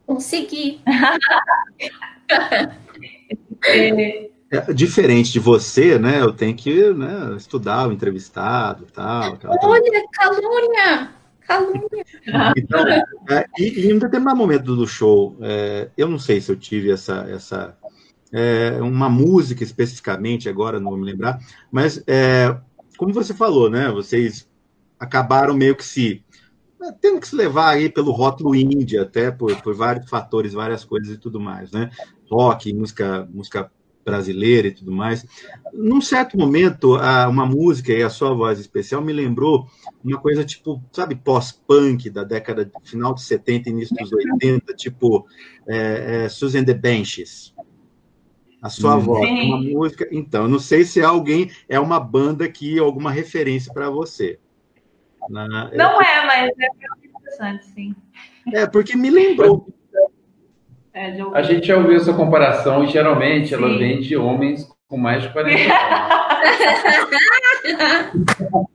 [0.06, 0.82] Consegui.
[4.52, 6.22] é, diferente de você, né?
[6.22, 9.52] Eu tenho que né, estudar o entrevistado tal, tal.
[9.64, 11.18] Olha, calúnia!
[11.48, 12.06] Calúnia!
[12.58, 12.86] Então,
[13.30, 16.58] é, e, e em um determinado momento do show, é, eu não sei se eu
[16.58, 17.78] tive essa, essa
[18.32, 21.40] é, uma música especificamente, agora não vou me lembrar,
[21.72, 22.56] mas é,
[22.98, 23.90] como você falou, né?
[23.92, 24.50] Vocês
[25.00, 26.24] acabaram meio que se
[26.82, 30.84] é, tendo que se levar aí pelo rótulo índia, até por, por vários fatores, várias
[30.84, 31.90] coisas e tudo mais, né?
[32.30, 33.72] Rock, música, música
[34.08, 35.26] brasileira e tudo mais.
[35.74, 39.68] Num certo momento, a, uma música e a sua voz especial me lembrou
[40.02, 45.28] uma coisa tipo, sabe, pós-punk da década final de 70 início dos 80, tipo
[45.68, 47.54] é, é, Susan the Benches.
[48.68, 49.00] A sua hum.
[49.00, 50.08] voz, uma música.
[50.12, 54.38] Então, não sei se é alguém, é uma banda que alguma referência para você.
[55.30, 57.96] Na, não é, mas é interessante, sim.
[58.54, 59.68] É, porque me lembrou
[60.94, 63.54] é, a gente já ouviu essa comparação e geralmente Sim.
[63.54, 65.76] ela vem de homens com mais de 40 anos.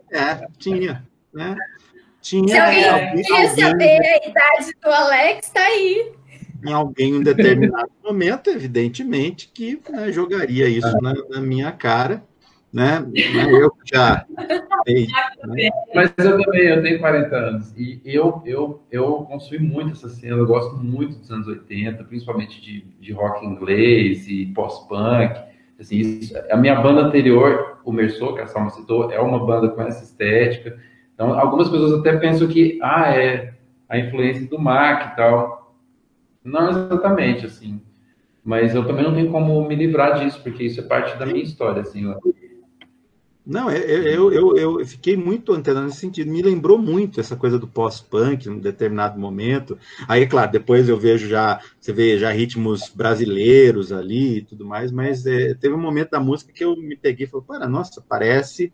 [0.13, 1.57] é, tinha, né?
[2.21, 2.49] Tinha.
[2.49, 6.13] Se alguém, alguém queria saber a idade do Alex, tá aí.
[6.65, 12.23] Em alguém em determinado momento, evidentemente, que né, jogaria isso na, na minha cara
[12.73, 13.05] né?
[13.51, 14.25] Eu já
[14.87, 15.07] sei,
[15.45, 15.69] né?
[15.95, 20.37] Mas eu também, eu tenho 40 anos e eu, eu, eu consumi muito essa cena,
[20.37, 25.39] eu gosto muito dos anos 80, principalmente de, de rock inglês e pós-punk.
[25.79, 29.69] Assim, isso, a minha banda anterior, o Merceau, que a Salma citou, é uma banda
[29.69, 30.79] com essa estética.
[31.15, 33.53] Então, algumas pessoas até pensam que, ah, é
[33.89, 35.62] a influência do Mac e tal.
[36.45, 37.81] Não exatamente, assim.
[38.45, 41.43] Mas eu também não tenho como me livrar disso, porque isso é parte da minha
[41.43, 42.13] história, assim.
[43.45, 46.31] Não, é, é, eu, eu, eu fiquei muito antenado nesse sentido.
[46.31, 49.79] Me lembrou muito essa coisa do pós-punk em um determinado momento.
[50.09, 54.93] Aí, claro, depois eu vejo já, você vê já ritmos brasileiros ali e tudo mais,
[54.93, 58.01] mas é, teve um momento da música que eu me peguei e falei, para, nossa,
[58.09, 58.73] parece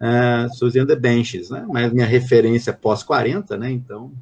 [0.00, 1.66] uh, and the Benches, né?
[1.68, 3.70] Mas minha referência pós-40, né?
[3.70, 4.12] Então,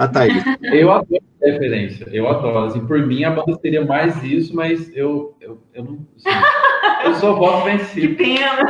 [0.00, 0.42] a Thaís.
[0.62, 2.66] Eu adoro a referência, eu adoro.
[2.66, 6.06] Assim, por mim, a banda seria mais isso, mas eu, eu, eu não.
[6.16, 8.00] Assim, eu sou voto vencido.
[8.00, 8.62] Que pena.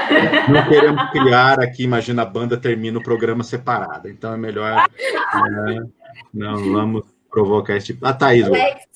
[0.48, 4.08] Não queremos criar aqui, imagina a banda termina o programa separado.
[4.08, 4.88] Então é melhor.
[5.34, 5.86] Né,
[6.34, 8.04] não vamos provocar esse tipo.
[8.04, 8.46] A Thaís.
[8.46, 8.86] Alex,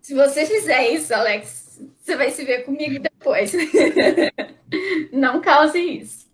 [0.00, 3.52] se você fizer isso, Alex, você vai se ver comigo depois.
[5.12, 6.26] Não cause isso.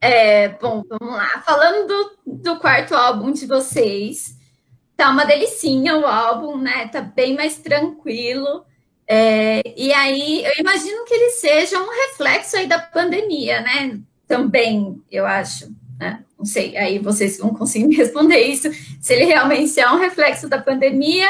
[0.00, 1.42] É, bom, vamos lá.
[1.44, 4.33] Falando do, do quarto álbum de vocês,
[4.96, 6.88] tá uma delicinha o álbum, né?
[6.88, 8.64] Tá bem mais tranquilo.
[9.06, 14.00] É, e aí eu imagino que ele seja um reflexo aí da pandemia, né?
[14.26, 15.74] Também, eu acho.
[15.98, 16.24] Né?
[16.38, 18.68] Não sei, aí vocês vão conseguir me responder isso,
[19.00, 21.28] se ele realmente é um reflexo da pandemia.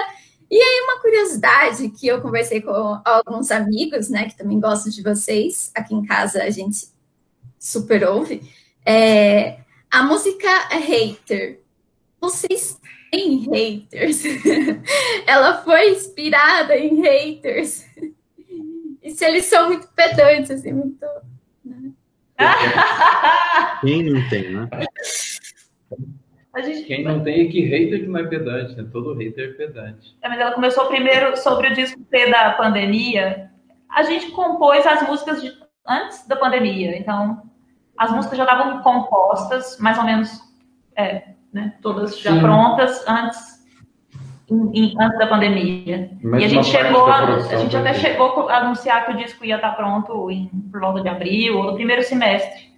[0.50, 5.02] E aí, uma curiosidade que eu conversei com alguns amigos, né, que também gostam de
[5.02, 6.86] vocês, aqui em casa a gente
[7.58, 8.42] super ouve,
[8.84, 9.58] é,
[9.90, 11.60] a música Hater.
[12.20, 12.78] Vocês
[13.14, 14.24] em haters.
[15.26, 17.86] Ela foi inspirada em haters.
[19.02, 21.06] E se eles são muito pedantes, assim, muito.
[21.64, 21.92] Né?
[23.80, 24.68] Quem não tem, né?
[26.62, 26.84] Gente...
[26.84, 28.88] Quem não tem é que hater que não é pedante, né?
[28.92, 30.16] Todo hater é pedante.
[30.22, 33.50] É, mas ela começou primeiro sobre o disco T da pandemia.
[33.90, 35.52] A gente compôs as músicas de...
[35.86, 37.42] antes da pandemia, então
[37.98, 40.30] as músicas já estavam compostas, mais ou menos
[40.96, 41.74] é, né?
[41.80, 42.40] Todas já Sim.
[42.40, 43.64] prontas antes,
[44.50, 46.10] em, antes da pandemia.
[46.36, 49.54] E a gente chegou, a, a gente até chegou a anunciar que o disco ia
[49.54, 52.74] estar pronto em, por volta de abril ou no primeiro semestre.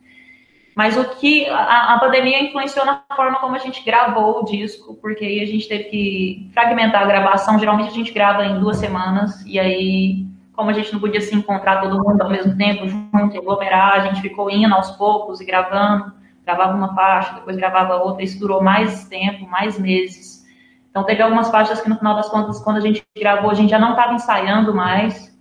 [0.74, 4.94] Mas o que a, a, pandemia influenciou na forma como a gente gravou o disco,
[5.00, 7.58] porque aí a gente teve que fragmentar a gravação.
[7.58, 11.34] Geralmente a gente grava em duas semanas, e aí, como a gente não podia se
[11.34, 15.46] encontrar todo mundo ao mesmo tempo, junto, aglomerar, a gente ficou indo aos poucos e
[15.46, 16.12] gravando
[16.46, 20.46] gravava uma faixa, depois gravava outra, isso durou mais tempo, mais meses.
[20.90, 23.70] Então teve algumas faixas que no final das contas, quando a gente gravou, a gente
[23.70, 25.36] já não estava ensaiando mais,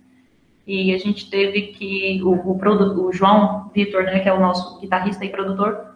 [0.66, 4.80] e a gente teve que, o, o, o João Vitor, né, que é o nosso
[4.80, 5.94] guitarrista e produtor,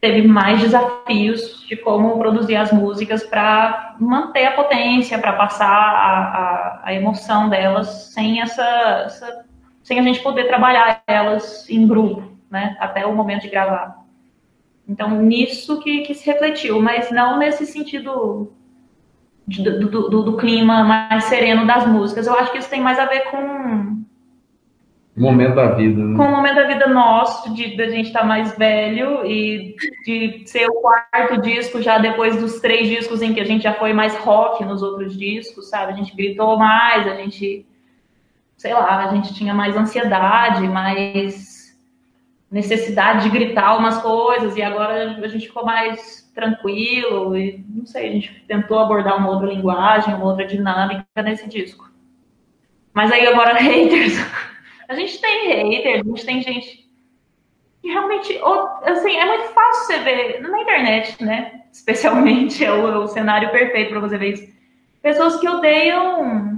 [0.00, 6.20] teve mais desafios de como produzir as músicas para manter a potência, para passar a,
[6.20, 8.62] a, a, emoção delas sem essa,
[9.06, 9.44] essa,
[9.82, 12.76] sem a gente poder trabalhar elas em grupo né?
[12.78, 14.03] Até o momento de gravar.
[14.88, 18.52] Então, nisso que, que se refletiu, mas não nesse sentido
[19.46, 22.26] do, do, do, clima mais sereno das músicas.
[22.26, 24.02] Eu acho que isso tem mais a ver com.
[25.16, 26.02] Momento da vida.
[26.02, 26.16] Né?
[26.16, 29.76] Com o momento da vida nosso, de, de a gente estar tá mais velho e
[30.04, 33.74] de ser o quarto disco já depois dos três discos em que a gente já
[33.74, 35.92] foi mais rock nos outros discos, sabe?
[35.92, 37.64] A gente gritou mais, a gente.
[38.56, 41.53] Sei lá, a gente tinha mais ansiedade, mais
[42.54, 48.08] necessidade de gritar umas coisas e agora a gente ficou mais tranquilo e não sei,
[48.08, 51.90] a gente tentou abordar uma outra linguagem, uma outra dinâmica nesse disco.
[52.92, 54.14] Mas aí agora haters,
[54.88, 56.88] a gente tem haters, a gente tem gente
[57.82, 58.40] que realmente,
[58.84, 61.60] assim, é muito fácil você ver na internet, né?
[61.72, 64.54] Especialmente é o, é o cenário perfeito para você ver isso.
[65.02, 66.53] Pessoas que odeiam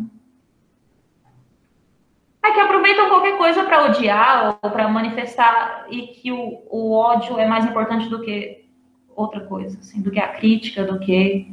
[2.46, 7.38] é que aproveitam qualquer coisa para odiar ou para manifestar e que o, o, ódio
[7.38, 8.64] é mais importante do que
[9.14, 11.50] outra coisa, assim, do que a crítica, do que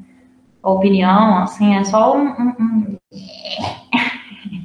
[0.61, 2.97] a opinião, assim, é só um, um, um...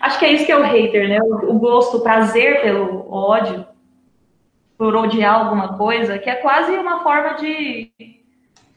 [0.00, 1.18] Acho que é isso que é o hater, né?
[1.20, 3.66] O, o gosto, o prazer pelo ódio,
[4.76, 7.90] por odiar alguma coisa, que é quase uma forma de,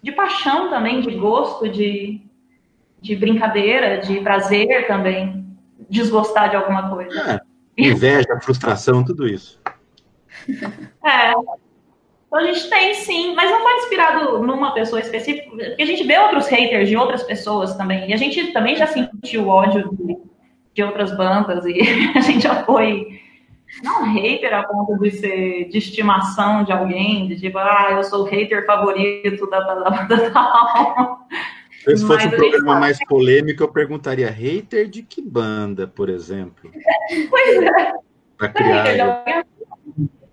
[0.01, 2.21] de paixão também, de gosto, de,
[2.99, 5.40] de brincadeira, de prazer também
[5.91, 7.19] desgostar de alguma coisa.
[7.33, 7.39] É,
[7.77, 9.59] inveja, frustração, tudo isso.
[11.03, 11.31] É.
[12.27, 16.03] Então a gente tem sim, mas não foi inspirado numa pessoa específica, porque a gente
[16.05, 18.09] vê outros haters de outras pessoas também.
[18.09, 20.17] E a gente também já sentiu ódio de,
[20.73, 21.77] de outras bandas e
[22.15, 23.19] a gente já foi
[23.83, 28.23] não hater a ponto de ser de estimação de alguém, de tipo, ah, eu sou
[28.23, 29.65] o hater favorito da
[30.31, 31.27] tal.
[31.83, 36.71] Se fosse um programa mais polêmico, eu perguntaria hater de que banda, por exemplo?
[37.29, 37.93] Pois é.
[38.37, 39.45] Para criar.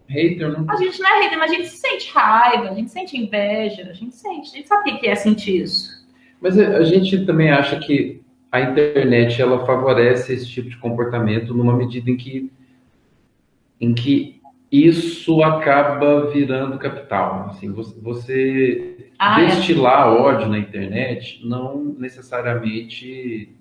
[0.08, 0.70] Hater não...
[0.70, 3.92] A gente não é hater, mas a gente sente raiva, a gente sente inveja, a
[3.92, 6.06] gente sente, a gente sabe o que é sentir isso.
[6.40, 11.76] Mas a gente também acha que a internet ela favorece esse tipo de comportamento numa
[11.76, 12.50] medida em que,
[13.80, 14.37] em que
[14.70, 17.46] isso acaba virando capital.
[17.50, 19.46] Assim, você, você ah, é.
[19.46, 20.10] destilar é.
[20.10, 23.54] ódio na internet não necessariamente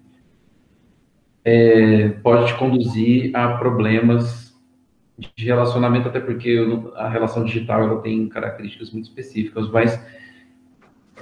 [1.43, 4.47] é, pode te conduzir a problemas
[5.35, 6.59] de relacionamento, até porque
[6.95, 9.99] a relação digital ela tem características muito específicas, mas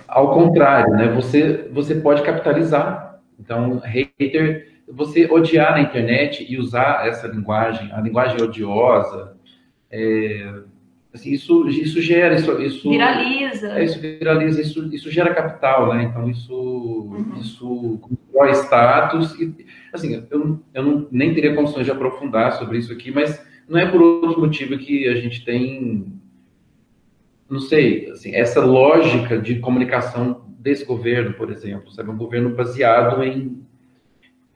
[0.07, 1.07] ao contrário, né?
[1.09, 3.19] Você, você pode capitalizar.
[3.39, 9.34] Então, hater, você odiar na internet e usar essa linguagem, a linguagem odiosa,
[9.95, 10.63] é,
[11.15, 13.79] Assim, isso, isso gera, isso, isso viraliza.
[13.79, 16.03] É, isso viraliza, isso, isso gera capital, né?
[16.03, 17.39] Então isso, uhum.
[17.39, 22.91] isso constrói status e assim, eu, eu não, nem teria condições de aprofundar sobre isso
[22.91, 26.05] aqui, mas não é por outro motivo que a gente tem,
[27.49, 33.23] não sei, assim, essa lógica de comunicação desse governo, por exemplo, sabe, um governo baseado
[33.23, 33.63] em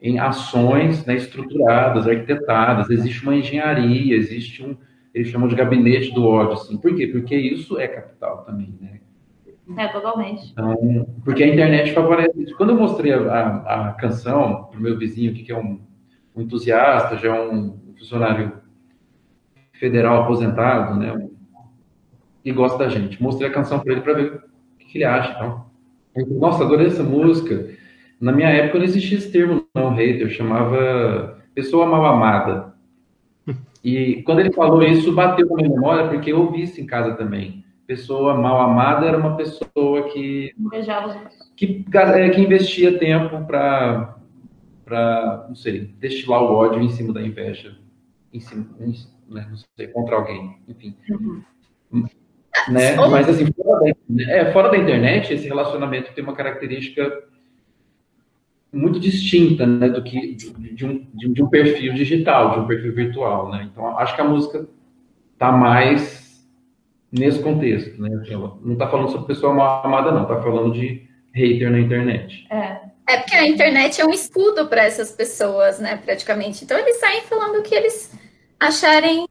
[0.02, 4.74] em ações né, estruturadas, arquitetadas, existe uma engenharia, existe um,
[5.14, 6.76] eles chamam de gabinete do ódio, assim.
[6.76, 7.06] Por quê?
[7.06, 9.00] Porque isso é capital também, né?
[9.76, 10.50] É, totalmente.
[10.50, 12.56] Então, porque a internet favorece isso.
[12.56, 15.80] Quando eu mostrei a, a, a canção para o meu vizinho, que é um,
[16.34, 18.52] um, entusiasta, já é um funcionário
[19.74, 21.28] federal aposentado, né?
[22.44, 23.22] E gosta da gente.
[23.22, 25.32] Mostrei a canção para ele para ver o que, que ele acha.
[25.32, 25.66] Então.
[26.38, 27.68] Nossa, adorei essa música.
[28.20, 30.22] Na minha época não existia esse termo, não, hater.
[30.22, 32.74] Eu chamava pessoa mal amada.
[33.82, 37.14] E quando ele falou isso, bateu na minha memória, porque eu ouvi isso em casa
[37.14, 37.64] também.
[37.86, 40.54] Pessoa mal amada era uma pessoa que.
[41.56, 44.16] Que, é, que investia tempo para,
[44.84, 47.76] para, não sei, destilar o ódio em cima da inveja,
[48.32, 48.92] em cima, em,
[49.28, 50.94] né, não sei, contra alguém, enfim.
[51.10, 51.42] Uhum.
[52.68, 52.94] Né?
[52.94, 57.24] Mas assim, fora da, é, fora da internet, esse relacionamento tem uma característica
[58.72, 63.50] muito distinta né, do que de um, de um perfil digital, de um perfil virtual,
[63.50, 63.68] né?
[63.70, 64.68] Então acho que a música
[65.32, 66.46] está mais
[67.10, 68.10] nesse contexto, né?
[68.30, 72.46] Ela não está falando sobre pessoa mal amada, não, está falando de hater na internet.
[72.50, 72.90] É.
[73.08, 75.96] É porque a internet é um escudo para essas pessoas, né?
[75.96, 76.62] Praticamente.
[76.62, 78.16] Então eles saem falando o que eles
[78.58, 79.26] acharem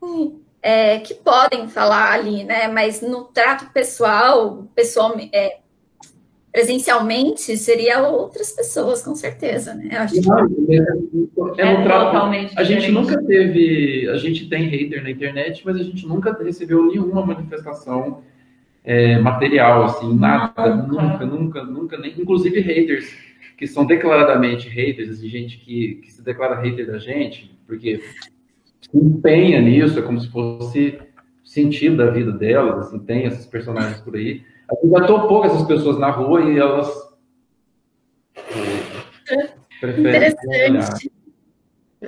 [0.61, 2.67] é, que podem falar ali, né?
[2.67, 5.59] Mas no trato pessoal, pessoal, é,
[6.51, 9.89] presencialmente seria outras pessoas, com certeza, né?
[9.91, 10.31] Eu acho que...
[11.59, 15.75] é, é, é totalmente a gente nunca teve, a gente tem hater na internet, mas
[15.75, 18.23] a gente nunca recebeu nenhuma manifestação
[18.83, 23.13] é, material, assim, nada, nunca, nunca, nunca, nem, inclusive haters
[23.57, 27.99] que são declaradamente haters, assim, gente que, que se declara hater da gente, porque
[28.79, 30.97] se empenha nisso, é como se fosse
[31.43, 34.43] sentido da vida delas, assim, tem esses personagens por aí.
[34.83, 37.09] Já topou essas pessoas na rua e elas
[39.79, 40.35] preferem
[40.71, 40.99] olhar.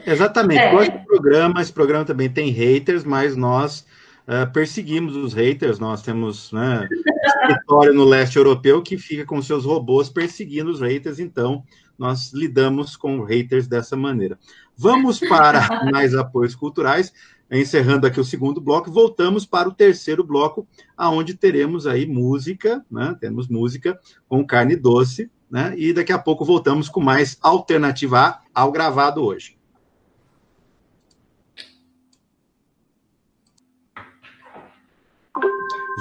[0.05, 0.61] Exatamente.
[0.61, 0.71] É.
[0.71, 3.85] Gosto do programa, esse programa também tem haters, mas nós
[4.27, 5.79] uh, perseguimos os haters.
[5.79, 6.87] Nós temos né,
[7.25, 11.63] escritório no leste europeu que fica com seus robôs perseguindo os haters, então
[11.97, 14.39] nós lidamos com haters dessa maneira.
[14.77, 17.13] Vamos para mais apoios culturais.
[17.51, 23.13] Encerrando aqui o segundo bloco, voltamos para o terceiro bloco, aonde teremos aí música, né?
[23.19, 23.99] Temos música
[24.29, 25.73] com carne doce, né?
[25.77, 29.57] E daqui a pouco voltamos com mais alternativa A ao gravado hoje.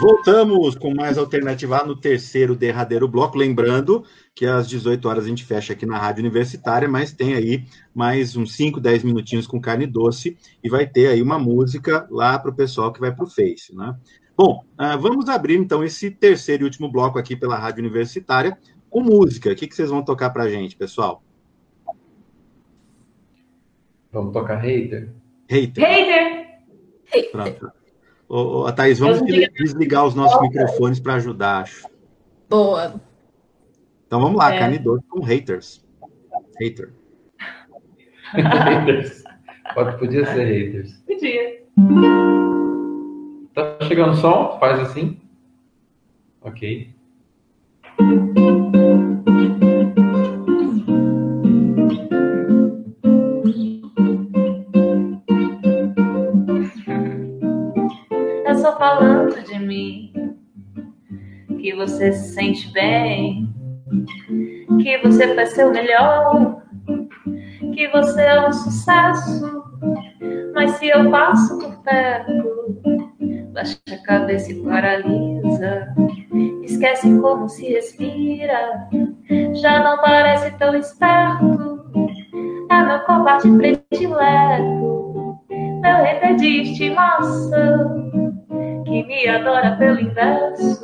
[0.00, 3.36] Voltamos com mais alternativa no terceiro derradeiro bloco.
[3.36, 4.04] Lembrando
[4.40, 8.36] que às 18 horas a gente fecha aqui na Rádio Universitária, mas tem aí mais
[8.36, 10.34] uns 5, 10 minutinhos com carne doce
[10.64, 13.76] e vai ter aí uma música lá para o pessoal que vai para o Face,
[13.76, 13.94] né?
[14.34, 18.56] Bom, uh, vamos abrir então esse terceiro e último bloco aqui pela Rádio Universitária
[18.88, 19.52] com música.
[19.52, 21.22] O que, que vocês vão tocar para a gente, pessoal?
[24.10, 25.12] Vamos tocar hater?
[25.50, 25.84] Hater.
[25.84, 27.30] Hater!
[27.30, 27.72] Pronto.
[28.26, 31.86] Ô, ô, Thaís, vamos desligar os nossos microfones para ajudar, acho.
[32.48, 33.09] Boa.
[34.10, 34.58] Então vamos lá, é.
[34.58, 35.86] Canidor com haters.
[36.60, 36.92] Hater.
[38.32, 39.22] haters.
[39.72, 40.96] Pode, podia ser haters.
[41.06, 41.62] Podia.
[43.54, 44.58] Tá chegando o som?
[44.58, 45.16] Faz assim.
[46.40, 46.92] Ok.
[58.78, 60.10] falando de mim,
[61.60, 63.49] que você se sente bem,
[64.82, 66.62] que você faz seu melhor,
[67.74, 69.64] que você é um sucesso.
[70.54, 72.80] Mas se eu passo por perto,
[73.52, 75.94] baixa a cabeça e paralisa.
[76.62, 78.88] Esquece como se respira,
[79.54, 81.80] já não parece tão esperto.
[82.70, 85.38] É meu combate predileto,
[85.82, 88.10] meu rei de estimação
[88.90, 90.79] que me adora pelo inverso,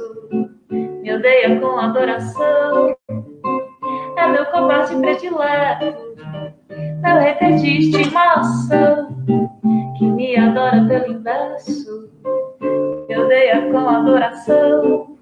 [1.07, 2.97] me odeia com adoração.
[4.17, 6.17] É meu combate predileto,
[7.01, 9.17] meu hater de estimação,
[9.97, 12.11] que me adora pelo inverso,
[13.09, 15.17] me odeia com adoração.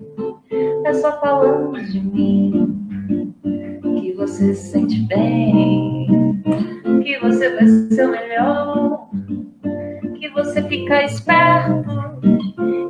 [0.87, 3.37] É só falando de mim
[4.01, 6.41] que você se sente bem,
[7.03, 9.11] que você vai ser o melhor,
[10.19, 11.85] que você fica esperto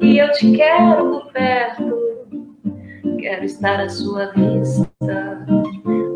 [0.01, 2.04] e eu te quero por perto.
[3.25, 5.47] Quero estar à sua vista.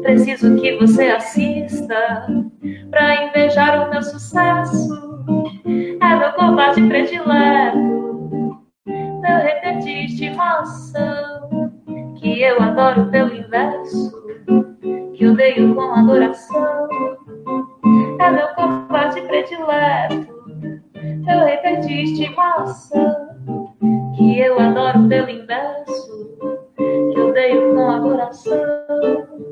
[0.03, 2.27] Preciso que você assista
[2.91, 5.25] para invejar o meu sucesso.
[6.03, 7.79] É meu combate predileto,
[8.87, 11.73] meu reter de estimação.
[12.17, 14.13] Que eu adoro pelo inverso,
[15.15, 16.89] que odeio com adoração.
[18.21, 20.29] É meu combate predileto,
[21.25, 23.29] meu reter de estimação
[24.19, 26.58] que eu adoro pelo inverso,
[27.13, 28.59] que eu dei com adoração.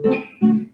[0.02, 0.65] Doce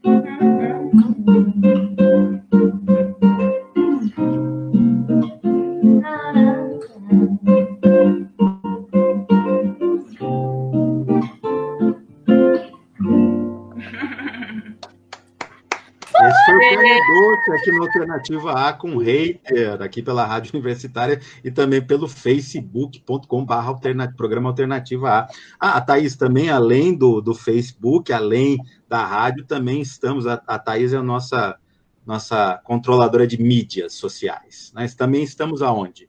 [17.70, 25.10] na Alternativa A com hater, aqui pela Rádio Universitária e também pelo facebook.com.br programa Alternativa
[25.10, 25.28] A.
[25.60, 28.58] Ah, a Thaís, também, além do, do Facebook, além
[28.88, 31.56] da rádio, também estamos, a, a Thaís é a nossa,
[32.04, 34.72] nossa controladora de mídias sociais.
[34.74, 36.08] Nós também estamos aonde?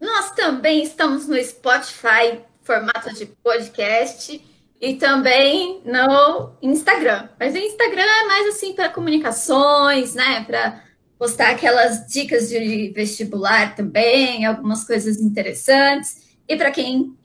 [0.00, 4.53] Nós também estamos no Spotify, formato de podcast
[4.84, 7.30] e também no Instagram.
[7.40, 10.44] Mas o Instagram é mais assim para comunicações, né?
[10.46, 10.84] Para
[11.18, 16.36] postar aquelas dicas de vestibular também, algumas coisas interessantes.
[16.46, 17.16] E para quem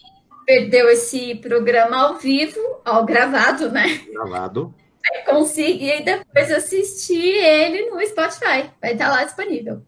[0.45, 4.05] perdeu esse programa ao vivo, ao gravado, né?
[4.09, 4.73] Gravado.
[5.05, 8.69] Vai conseguir depois assistir ele no Spotify.
[8.81, 9.81] Vai estar lá disponível.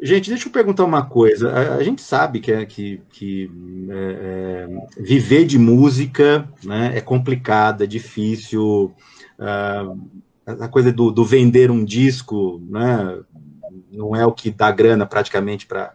[0.00, 1.50] Gente, deixa eu perguntar uma coisa.
[1.50, 3.50] A, a gente sabe que, é, que, que
[3.90, 8.94] é, é, viver de música né, é complicado, é difícil.
[9.38, 10.08] Uh,
[10.46, 13.18] a coisa do, do, vender um disco né,
[13.90, 15.94] não é o que dá grana praticamente para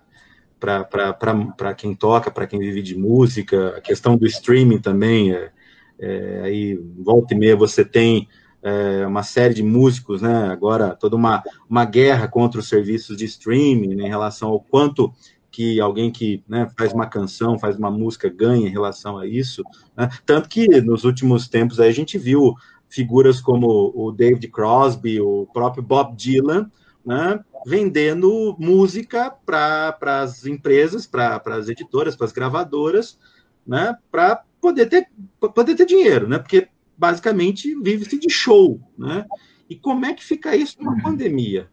[0.59, 3.75] para quem toca, para quem vive de música.
[3.77, 5.33] A questão do streaming também.
[5.33, 5.51] É,
[5.99, 8.27] é, aí, volta e meia, você tem
[8.63, 10.47] é, uma série de músicos, né?
[10.47, 15.13] Agora toda uma, uma guerra contra os serviços de streaming né, em relação ao quanto
[15.51, 19.63] que alguém que né, faz uma canção, faz uma música ganha em relação a isso.
[19.95, 20.09] Né?
[20.25, 22.55] Tanto que nos últimos tempos a gente viu
[22.89, 26.71] figuras como o David Crosby, o próprio Bob Dylan,
[27.05, 33.17] né, vendendo música para as empresas, para as editoras, para as gravadoras,
[33.65, 35.07] né, para poder ter,
[35.39, 36.67] poder ter dinheiro, né, porque
[36.97, 38.79] basicamente vive-se de show.
[38.97, 39.25] Né?
[39.69, 41.69] E como é que fica isso numa pandemia?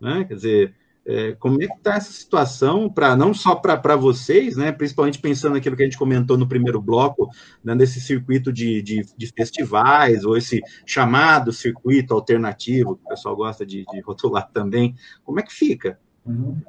[0.00, 0.24] Né?
[0.24, 4.70] Quer dizer, é, como é que está essa situação para não só para vocês, né,
[4.70, 7.28] principalmente pensando naquilo que a gente comentou no primeiro bloco,
[7.62, 13.34] né, nesse circuito de, de, de, festivais, ou esse chamado circuito alternativo, que o pessoal
[13.34, 14.94] gosta de, de rotular também,
[15.24, 15.98] como é que fica?
[16.24, 16.60] Uhum.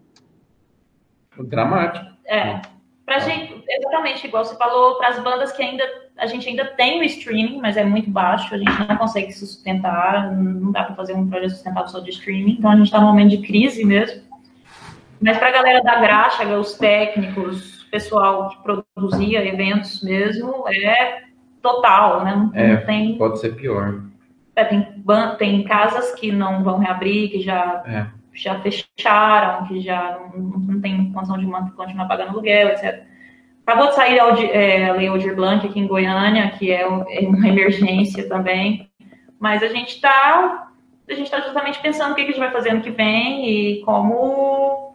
[1.45, 2.05] Dramático.
[2.25, 2.61] É,
[3.05, 5.83] para gente, exatamente igual você falou, para as bandas que ainda
[6.17, 9.45] a gente ainda tem o streaming, mas é muito baixo, a gente não consegue se
[9.45, 12.99] sustentar, não dá para fazer um projeto sustentável só de streaming, então a gente está
[12.99, 14.21] num momento de crise mesmo.
[15.19, 21.23] Mas para a galera da graxa, os técnicos, pessoal que produzia eventos mesmo, é
[21.61, 22.35] total, né?
[22.35, 24.01] Não, é, tem, pode ser pior.
[24.55, 25.03] É, tem,
[25.37, 28.05] tem casas que não vão reabrir, que já, é.
[28.33, 31.45] já fecharam, que já não, não tem condição de
[31.75, 33.12] continuar pagando aluguel, etc.
[33.65, 37.47] Acabou de sair a é, Lei Aldir Blanc aqui em Goiânia, que é, é uma
[37.47, 38.89] emergência também,
[39.39, 40.69] mas a gente está
[41.07, 43.81] a gente está justamente pensando o que a gente vai fazer ano que vem e
[43.81, 44.93] como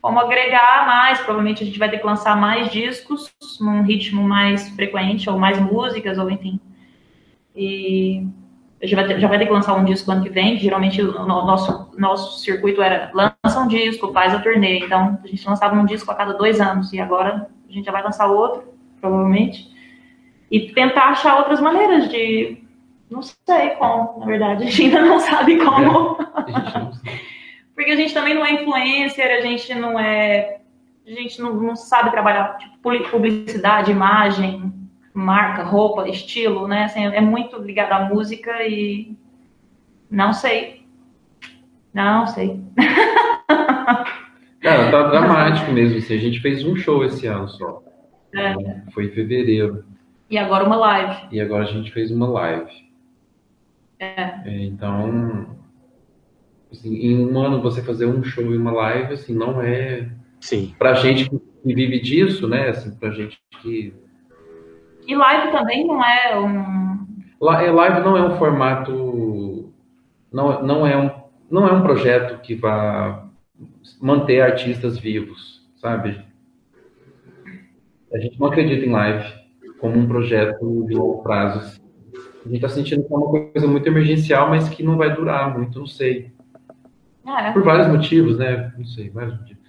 [0.00, 1.18] como agregar mais.
[1.20, 5.58] Provavelmente a gente vai ter que lançar mais discos num ritmo mais frequente, ou mais
[5.58, 6.60] músicas, ou enfim.
[7.56, 8.26] E
[8.82, 10.58] a gente vai ter, já vai ter que lançar um disco ano que vem.
[10.58, 14.80] geralmente o nosso, nosso circuito era lança um disco, faz a turnê.
[14.80, 17.92] Então a gente lançava um disco a cada dois anos, e agora a gente já
[17.92, 19.68] vai lançar outro, provavelmente.
[20.50, 22.62] E tentar achar outras maneiras de.
[23.10, 26.16] Não sei como, na verdade, a gente ainda não sabe como.
[26.20, 27.34] É,
[27.74, 30.60] Porque a gente também não é influencer, a gente não é.
[31.06, 34.72] A gente não, não sabe trabalhar tipo, publicidade, imagem,
[35.12, 36.84] marca, roupa, estilo, né?
[36.84, 39.16] Assim, é muito ligado à música e
[40.08, 40.86] não sei.
[41.92, 42.60] Não sei.
[44.64, 45.98] Cara, tá dramático mesmo.
[45.98, 46.14] Assim.
[46.14, 47.82] A gente fez um show esse ano só.
[48.34, 48.54] É.
[48.92, 49.84] Foi em fevereiro.
[50.28, 51.28] E agora uma live.
[51.30, 52.72] E agora a gente fez uma live.
[54.00, 54.40] É.
[54.44, 55.46] é então,
[56.74, 60.08] Assim, em um ano você fazer um show e uma live, assim, não é.
[60.40, 60.74] Sim.
[60.76, 62.70] Pra gente que vive disso, né?
[62.70, 63.94] Assim, pra gente que.
[65.06, 67.06] E live também não é um.
[67.60, 69.72] É, live não é um formato.
[70.32, 71.10] Não, não, é um,
[71.48, 73.23] não é um projeto que vá
[74.00, 76.24] manter artistas vivos, sabe?
[78.12, 79.24] A gente não acredita em live
[79.80, 81.80] como um projeto de longo prazo.
[82.44, 85.56] A gente está sentindo que é uma coisa muito emergencial, mas que não vai durar
[85.56, 86.32] muito, não sei.
[87.26, 87.52] É.
[87.52, 88.72] Por vários motivos, né?
[88.76, 89.64] Não sei, vários motivos.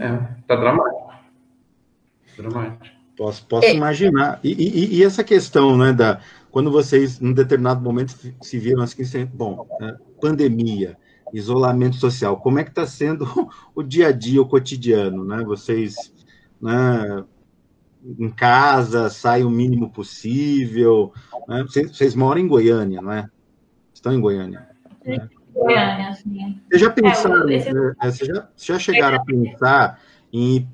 [0.00, 0.08] É,
[0.46, 1.12] tá dramático.
[2.36, 2.94] Dramático.
[3.16, 3.74] Posso, posso é.
[3.74, 4.40] imaginar.
[4.42, 6.20] E, e, e, essa questão, né, da
[6.50, 10.96] quando vocês, num determinado momento, se viram assim, bom, né, pandemia,
[11.32, 13.26] isolamento social, como é que está sendo
[13.74, 15.42] o dia a dia, o cotidiano, né?
[15.44, 16.12] Vocês,
[16.60, 17.24] né,
[18.18, 21.12] em casa, saem o mínimo possível,
[21.48, 21.62] né?
[21.62, 23.28] vocês, vocês moram em Goiânia, não é?
[23.92, 24.68] Estão em Goiânia.
[25.04, 25.28] Né?
[25.52, 26.60] Goiânia, assim.
[26.68, 27.72] Vocês já pensaram, é.
[27.72, 30.00] Né, vocês já, já chegaram a pensar
[30.32, 30.68] em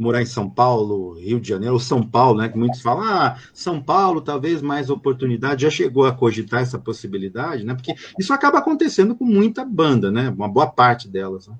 [0.00, 2.48] morar em São Paulo, Rio de Janeiro, ou São Paulo, né?
[2.48, 5.62] Que muitos falam, ah, São Paulo, talvez mais oportunidade.
[5.62, 7.74] Já chegou a cogitar essa possibilidade, né?
[7.74, 10.30] Porque isso acaba acontecendo com muita banda, né?
[10.30, 11.48] Uma boa parte delas.
[11.48, 11.54] Né?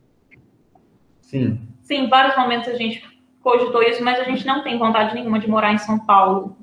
[1.21, 1.61] Sim.
[1.83, 3.03] Sim, em vários momentos a gente
[3.43, 6.57] cogitou isso, mas a gente não tem vontade nenhuma de morar em São Paulo.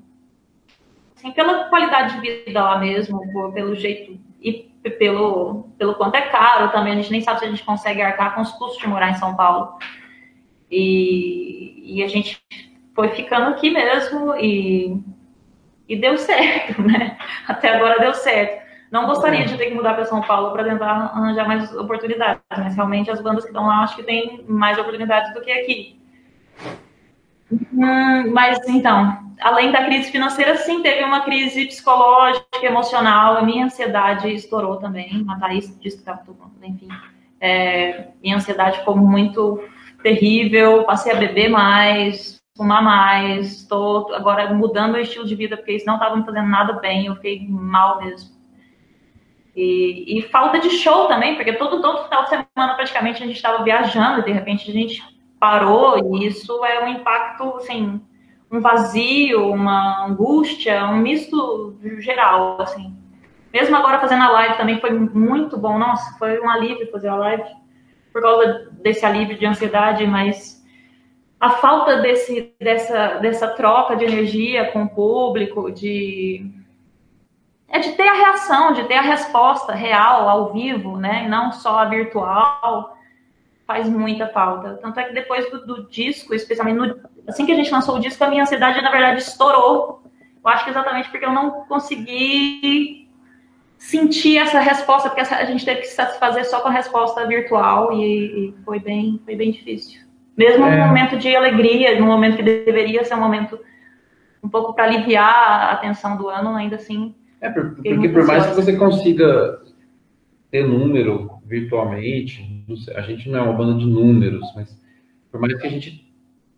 [1.16, 3.22] Assim, pela qualidade de vida lá mesmo,
[3.54, 4.68] pelo jeito e
[4.98, 8.34] pelo, pelo quanto é caro também, a gente nem sabe se a gente consegue arcar
[8.34, 9.78] com os custos de morar em São Paulo.
[10.70, 12.42] E, e a gente
[12.94, 14.98] foi ficando aqui mesmo e,
[15.88, 17.18] e deu certo, né?
[17.48, 18.68] Até agora deu certo.
[18.92, 22.74] Não gostaria de ter que mudar para São Paulo para tentar arranjar mais oportunidades, mas
[22.74, 26.00] realmente as bandas que estão lá acho que tem mais oportunidades do que aqui.
[27.52, 33.38] Hum, mas então, além da crise financeira, sim, teve uma crise psicológica, emocional.
[33.38, 35.26] A minha ansiedade estourou também.
[35.30, 36.88] A Thaís disse que estava tudo, enfim.
[37.40, 39.62] É, minha ansiedade ficou muito
[40.08, 40.84] terrível.
[40.84, 43.62] Passei a beber mais, fumar mais.
[43.62, 47.08] Estou agora mudando o estilo de vida, porque isso não estava me fazendo nada bem.
[47.08, 48.38] Eu fiquei mal mesmo.
[49.56, 53.38] E, e, falta de show também, porque todo, todo final de semana praticamente a gente
[53.38, 55.02] estava viajando e de repente a gente
[55.40, 58.00] parou e isso é um impacto, assim,
[58.52, 62.96] um vazio, uma angústia, um misto geral, assim.
[63.52, 65.80] Mesmo agora fazendo a live também foi muito bom.
[65.80, 67.50] Nossa, foi um alívio fazer a live
[68.14, 70.58] por causa desse alívio de ansiedade, mas
[71.40, 76.52] a falta desse, dessa, dessa troca de energia com o público, de
[77.70, 81.28] é de ter a reação, de ter a resposta real, ao vivo, né?
[81.28, 82.98] Não só a virtual,
[83.66, 84.76] faz muita falta.
[84.82, 88.00] Tanto é que depois do, do disco, especialmente no, assim que a gente lançou o
[88.00, 90.02] disco, a minha ansiedade, na verdade, estourou.
[90.42, 93.07] Eu acho que exatamente porque eu não consegui
[93.78, 97.94] sentir essa resposta, porque a gente teve que se satisfazer só com a resposta virtual
[97.94, 100.02] e, e foi, bem, foi bem difícil.
[100.36, 100.78] Mesmo é.
[100.78, 103.60] no momento de alegria, no momento que deveria ser um momento
[104.44, 108.56] um pouco para aliviar a tensão do ano, ainda assim é, porque por mais que
[108.56, 109.62] você consiga
[110.50, 112.66] ter número virtualmente,
[112.96, 114.76] a gente não é uma banda de números, mas
[115.32, 116.12] por mais que a gente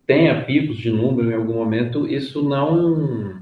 [0.05, 3.38] tenha picos de número em algum momento, isso não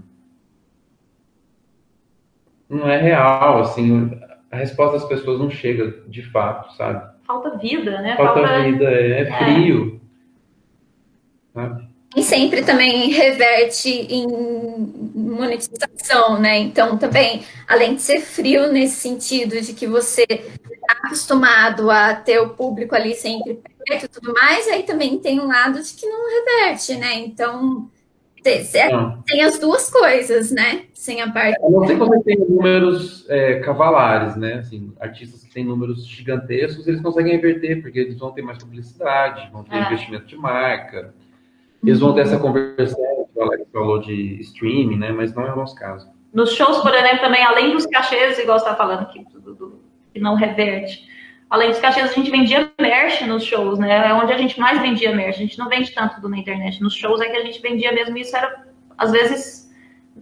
[2.69, 4.11] não é real, assim,
[4.51, 7.05] a resposta das pessoas não chega de fato, sabe?
[7.25, 8.15] Falta vida, né?
[8.15, 8.63] Falta, Falta...
[8.63, 10.01] vida, é, é frio.
[11.55, 11.59] É.
[11.59, 11.87] Sabe?
[12.15, 14.25] E sempre também reverte em
[15.13, 16.57] monetização, né?
[16.57, 22.39] Então, também, além de ser frio nesse sentido de que você está acostumado a ter
[22.39, 26.07] o público ali sempre perto e tudo mais, aí também tem um lado de que
[26.07, 27.13] não reverte, né?
[27.19, 27.89] Então,
[29.25, 30.83] tem as duas coisas, né?
[30.93, 31.57] Sem a parte.
[31.61, 34.55] Eu não sei como tem números é, cavalares, né?
[34.55, 39.49] Assim, artistas que têm números gigantescos, eles conseguem reverter, porque eles vão ter mais publicidade,
[39.51, 39.87] vão ter ah.
[39.87, 41.13] investimento de marca.
[41.83, 45.11] Eles vão ter essa conversão que o Alex falou de streaming, né?
[45.11, 46.09] Mas não é o nosso caso.
[46.33, 49.81] Nos shows, por exemplo, também, além dos cachês, igual você está falando aqui, do, do,
[50.13, 51.07] que não reverte,
[51.49, 54.09] além dos cachês, a gente vendia merch nos shows, né?
[54.09, 55.37] É onde a gente mais vendia merch.
[55.37, 56.81] A gente não vende tanto tudo na internet.
[56.81, 58.17] Nos shows é que a gente vendia mesmo.
[58.17, 58.67] Isso era,
[58.97, 59.71] às vezes,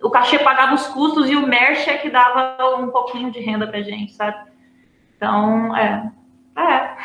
[0.02, 3.68] o cachê pagava os custos e o merch é que dava um pouquinho de renda
[3.68, 4.38] pra gente, sabe?
[5.18, 6.12] Então, é.
[6.58, 6.96] É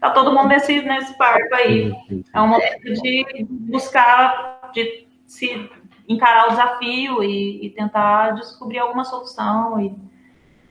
[0.00, 1.92] tá todo mundo nesse, nesse barco aí.
[2.32, 5.70] É um momento de buscar, de se
[6.08, 9.80] encarar o desafio e, e, tentar descobrir alguma solução.
[9.80, 9.94] E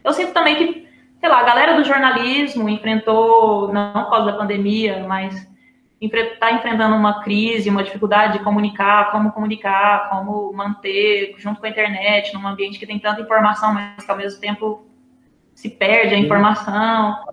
[0.03, 0.87] eu sinto também que,
[1.19, 5.47] sei lá, a galera do jornalismo enfrentou, não por causa da pandemia, mas
[6.01, 11.69] está enfrentando uma crise, uma dificuldade de comunicar, como comunicar, como manter junto com a
[11.69, 14.85] internet, num ambiente que tem tanta informação, mas que ao mesmo tempo
[15.53, 17.25] se perde a informação.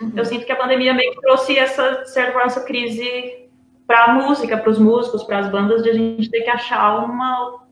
[0.00, 0.12] Uhum.
[0.16, 3.48] Eu sinto que a pandemia meio que trouxe essa, certa essa crise
[3.86, 7.04] para a música, para os músicos, para as bandas, de a gente ter que achar
[7.04, 7.62] uma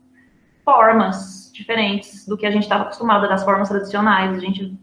[0.63, 4.35] formas diferentes do que a gente estava acostumado, das formas tradicionais.
[4.35, 4.77] A gente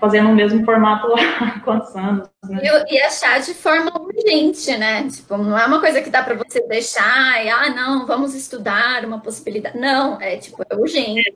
[0.00, 1.06] fazendo o mesmo formato
[1.40, 2.60] há quantos anos, né?
[2.62, 5.08] E, e, achar de forma urgente, né?
[5.08, 9.04] Tipo, não é uma coisa que dá para você deixar e, ah, não, vamos estudar
[9.04, 9.78] uma possibilidade.
[9.78, 11.34] Não, é tipo, é urgente.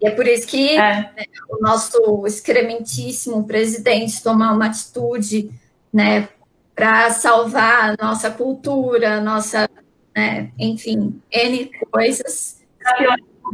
[0.00, 1.12] E é por isso que é.
[1.16, 5.50] né, o nosso excrementíssimo presidente tomar uma atitude
[5.92, 6.28] né,
[6.74, 9.68] para salvar a nossa cultura, nossa,
[10.14, 12.60] né, enfim, N coisas.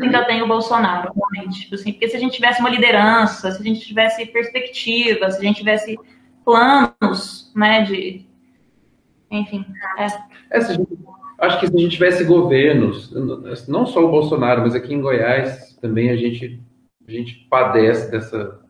[0.05, 1.61] Ainda tem o Bolsonaro, realmente.
[1.61, 5.39] Tipo assim, porque se a gente tivesse uma liderança, se a gente tivesse perspectiva, se
[5.39, 5.99] a gente tivesse
[6.45, 8.27] planos, né, de...
[9.31, 9.65] Enfim,
[9.99, 10.07] é.
[10.07, 10.59] é
[11.39, 13.13] acho que se a gente tivesse governos,
[13.69, 16.61] não só o Bolsonaro, mas aqui em Goiás, também a gente,
[17.07, 18.61] a gente padece dessa.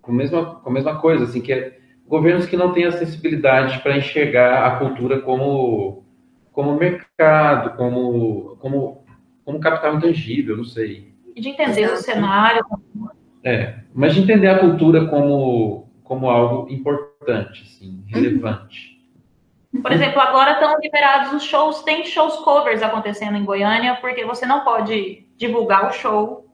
[0.00, 2.92] Com a, mesma, com a mesma coisa, assim, que é governos que não têm a
[2.92, 6.04] sensibilidade para enxergar a cultura como,
[6.52, 9.01] como mercado, como, como,
[9.44, 11.12] como capital intangível, não sei.
[11.34, 12.64] E de entender o cenário.
[13.44, 18.92] É, mas de entender a cultura como, como algo importante, assim, relevante.
[19.80, 24.44] Por exemplo, agora estão liberados os shows, tem shows covers acontecendo em Goiânia, porque você
[24.44, 26.46] não pode divulgar o show,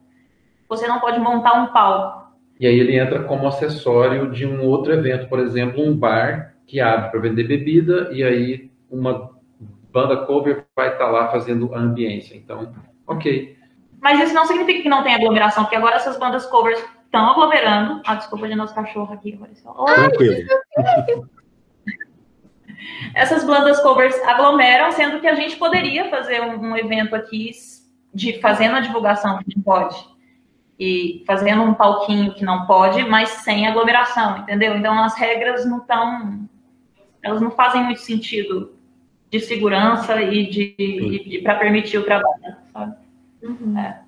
[0.69, 2.29] você não pode montar um palco.
[2.61, 6.81] E aí ele entra como acessório de um outro evento, por exemplo, um bar que
[6.81, 9.31] abre para vender bebida e aí uma
[9.93, 12.37] banda cover vai estar tá lá fazendo a ambiência.
[12.37, 12.73] Então,
[13.07, 13.57] ok.
[14.01, 18.01] Mas isso não significa que não tem aglomeração, porque agora essas bandas covers estão aglomerando.
[18.07, 19.35] Ah, desculpa de nosso cachorro aqui.
[19.35, 19.73] Apareceu.
[19.73, 21.29] Tranquilo.
[23.15, 27.51] Essas bandas covers aglomeram, sendo que a gente poderia fazer um, um evento aqui
[28.15, 29.97] de fazendo a divulgação que pode
[30.79, 34.77] e fazendo um palquinho que não pode, mas sem aglomeração, entendeu?
[34.77, 36.49] Então as regras não estão,
[37.23, 38.78] elas não fazem muito sentido
[39.31, 42.97] de segurança e de para permitir o trabalho, sabe?
[43.43, 43.79] Uhum.
[43.79, 44.01] É.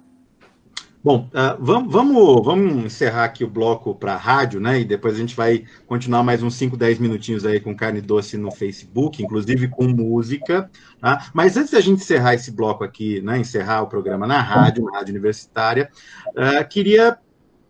[1.02, 4.80] Bom, uh, vamos, vamos, vamos encerrar aqui o bloco para rádio, né?
[4.80, 8.36] E depois a gente vai continuar mais uns 5, 10 minutinhos aí com carne doce
[8.36, 10.70] no Facebook, inclusive com música.
[11.00, 11.30] Tá?
[11.32, 13.38] Mas antes da gente encerrar esse bloco aqui, né?
[13.38, 15.90] Encerrar o programa na rádio, na rádio universitária,
[16.28, 17.16] uh, queria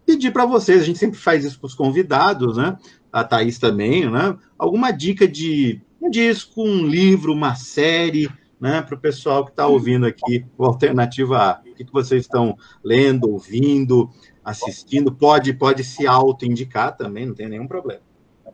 [0.04, 2.76] pedir para vocês, a gente sempre faz isso para os convidados, né?
[3.12, 4.36] a Thaís também, né?
[4.58, 8.28] Alguma dica de um disco, um livro, uma série,
[8.60, 8.82] né?
[8.82, 11.60] Para o pessoal que está ouvindo aqui o Alternativa A.
[11.60, 14.10] O que, que vocês estão lendo, ouvindo,
[14.44, 15.12] assistindo?
[15.12, 18.02] Pode, pode se auto-indicar também, não tem nenhum problema.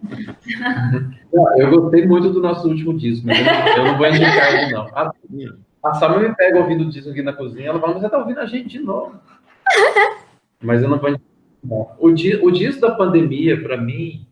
[1.56, 3.38] Eu gostei muito do nosso último disco, mas
[3.76, 4.86] eu não vou indicar ele, não.
[4.94, 5.10] A,
[5.82, 8.18] a Samuel me pega ouvindo o disco aqui na cozinha, ela fala, mas você tá
[8.18, 9.14] ouvindo a gente de novo.
[10.62, 11.26] Mas eu não vou indicar.
[11.98, 14.25] O, di, o disco da pandemia, para mim,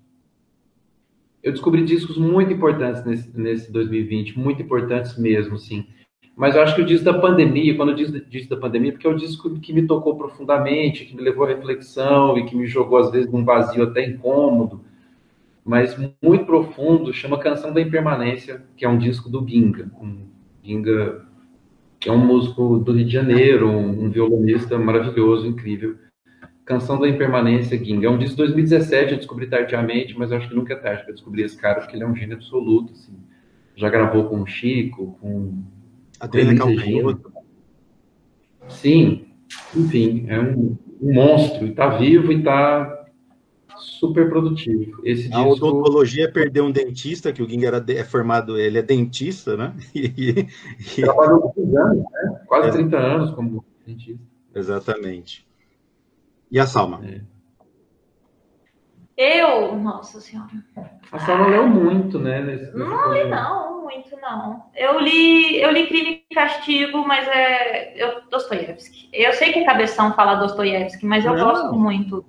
[1.45, 5.87] eu descobri discos muito importantes nesse, nesse 2020, muito importantes mesmo, sim.
[6.35, 9.07] Mas eu acho que o disco da pandemia, quando eu digo disco da pandemia, porque
[9.07, 12.67] é o disco que me tocou profundamente, que me levou à reflexão e que me
[12.67, 14.81] jogou, às vezes, num vazio até incômodo,
[15.63, 19.91] mas muito profundo, chama Canção da Impermanência, que é um disco do Ginga.
[20.01, 20.27] Um,
[20.63, 21.27] Ginga,
[22.01, 25.97] que é um músico do Rio de Janeiro, um violonista maravilhoso, incrível.
[26.65, 27.77] Canção da Impermanência.
[27.77, 31.05] É um disco de 2017, eu descobri tardiamente, mas eu acho que nunca é tarde
[31.05, 32.93] para descobrir esse cara, porque ele é um gênio absoluto.
[32.93, 33.13] Assim.
[33.77, 35.63] Já gravou com o Chico, com.
[36.19, 37.33] Adriana Calcanhoto.
[38.69, 39.27] Sim,
[39.77, 43.05] enfim, é um, um monstro, e está vivo e está
[43.77, 45.01] super produtivo.
[45.05, 45.67] Esse a disco...
[45.67, 49.75] odontologia perdeu um dentista, que o Ging era de, é formado, ele é dentista, né?
[49.95, 50.47] E,
[50.97, 51.03] e...
[51.03, 52.41] Trabalhou 30 anos, né?
[52.47, 52.73] Quase é.
[52.73, 54.23] 30 anos como dentista.
[54.55, 55.47] Exatamente.
[56.55, 57.01] E a Salma?
[57.05, 57.21] É.
[59.17, 60.53] Eu, nossa senhora.
[61.11, 62.41] A Salma leu muito, né?
[62.43, 64.63] Nesse, nesse não li não, muito não.
[64.77, 69.09] Eu li, eu li Crime e Castigo, mas é eu, Dostoiévski.
[69.13, 71.45] Eu sei que cabeção fala Dostoiévski, mas eu não.
[71.45, 72.25] gosto muito.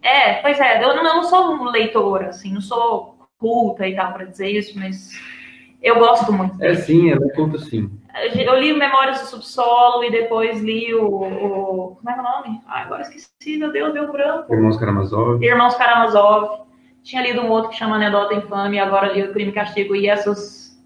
[0.00, 3.94] É, pois é, eu não, eu não sou um leitor, assim, não sou culta e
[3.94, 5.10] tal para dizer isso, mas
[5.82, 6.56] eu gosto muito.
[6.56, 6.72] Dele.
[6.72, 7.90] É sim, ela é culta sim.
[8.14, 12.60] Eu li Memórias do Subsolo e depois li o, o, Como é é o nome?
[12.66, 14.52] Ah, agora esqueci, meu Deus, deu branco.
[14.52, 15.42] Irmãos Karamazov.
[15.42, 16.66] Irmãos Karamazov.
[17.02, 19.94] Tinha lido um outro que chama Anedota Infame, agora li o Crime e Castigo.
[19.94, 20.78] E essas.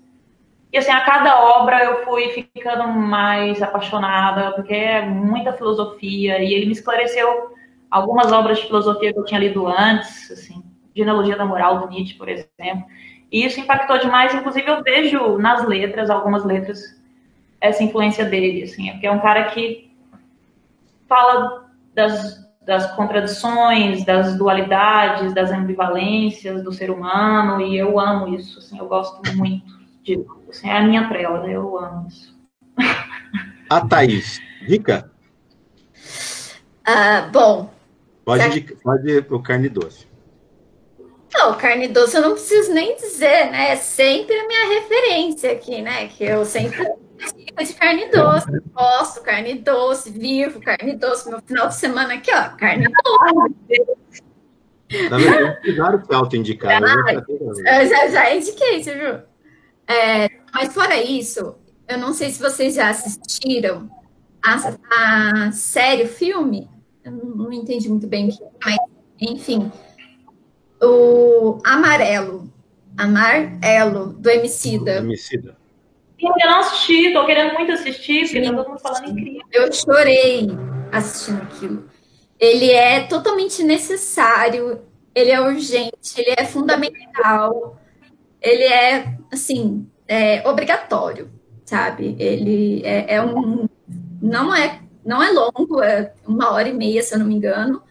[0.73, 6.39] E assim, a cada obra eu fui ficando mais apaixonada, porque é muita filosofia.
[6.43, 7.55] E ele me esclareceu
[7.91, 10.65] algumas obras de filosofia que eu tinha lido antes, assim,
[10.95, 12.85] Genealogia da Moral do Nietzsche, por exemplo.
[13.31, 16.81] E isso impactou demais, inclusive eu vejo nas letras, algumas letras,
[17.65, 19.91] essa influência dele, assim, porque é um cara que
[21.09, 28.59] fala das, das contradições, das dualidades, das ambivalências do ser humano, e eu amo isso,
[28.59, 30.27] assim, eu gosto muito disso.
[30.51, 31.53] Assim, é a minha trela, né?
[31.53, 32.35] eu amo isso.
[33.71, 35.11] A Thaís, dica?
[36.85, 37.71] Ah, bom.
[38.25, 40.07] Pode, pode ir para o carne doce.
[41.35, 43.73] Não, carne doce eu não preciso nem dizer, né?
[43.73, 46.07] É sempre a minha referência aqui, né?
[46.09, 46.87] Que eu sempre
[47.63, 51.29] de carne doce, gosto carne doce, vivo carne doce.
[51.29, 53.85] Meu final de semana aqui, ó, carne doce.
[55.11, 56.87] Na verdade, claro que auto-indicado.
[56.87, 59.19] Eu já, já indiquei, você viu?
[59.89, 61.57] É, mas fora isso,
[61.89, 63.91] eu não sei se vocês já assistiram
[64.43, 66.71] a, a série, o filme,
[67.05, 68.31] eu não, não entendi muito bem,
[68.65, 68.77] mas
[69.21, 69.71] enfim,
[70.83, 72.53] o Amarelo,
[72.97, 74.97] Amarelo, do Emicida.
[74.99, 75.57] Emicida.
[76.19, 79.43] Eu não assisti, tô querendo muito assistir, porque tá todo mundo falando incrível.
[79.53, 80.49] Eu chorei
[80.91, 81.89] assistindo aquilo.
[82.39, 84.81] Ele é totalmente necessário,
[85.15, 87.79] ele é urgente, ele é fundamental,
[88.41, 91.31] ele é, assim, é obrigatório,
[91.65, 92.17] sabe?
[92.19, 93.69] Ele é, é um.
[94.23, 97.83] Não é, não é longo, é uma hora e meia, se eu não me engano.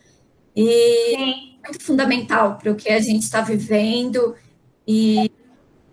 [0.55, 1.15] E.
[1.15, 4.36] Sim muito fundamental para o que a gente está vivendo.
[4.88, 5.32] E,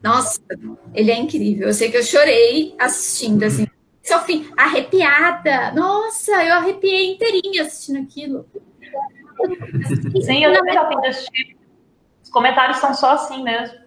[0.02, 0.40] nossa,
[0.94, 1.68] ele é incrível.
[1.68, 3.66] Eu sei que eu chorei assistindo, assim,
[4.12, 5.72] ao fim, arrepiada.
[5.72, 8.46] Nossa, eu arrepiei inteirinha assistindo aquilo.
[10.22, 11.56] Sim, eu também já tenho assistir.
[12.22, 13.78] Os comentários são só assim mesmo.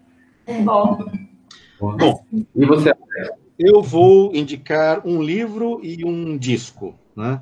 [0.46, 0.62] É.
[0.62, 0.98] Bom.
[1.80, 2.26] Bom,
[2.56, 2.94] e você?
[3.60, 7.42] Eu vou indicar um livro e um disco, né?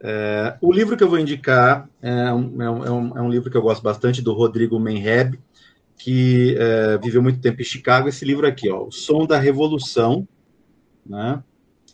[0.00, 3.56] É, o livro que eu vou indicar é um, é, um, é um, livro que
[3.56, 5.38] eu gosto bastante, do Rodrigo Menreb,
[5.98, 8.08] que é, viveu muito tempo em Chicago.
[8.08, 10.28] Esse livro aqui, ó, O Som da Revolução,
[11.04, 11.42] né,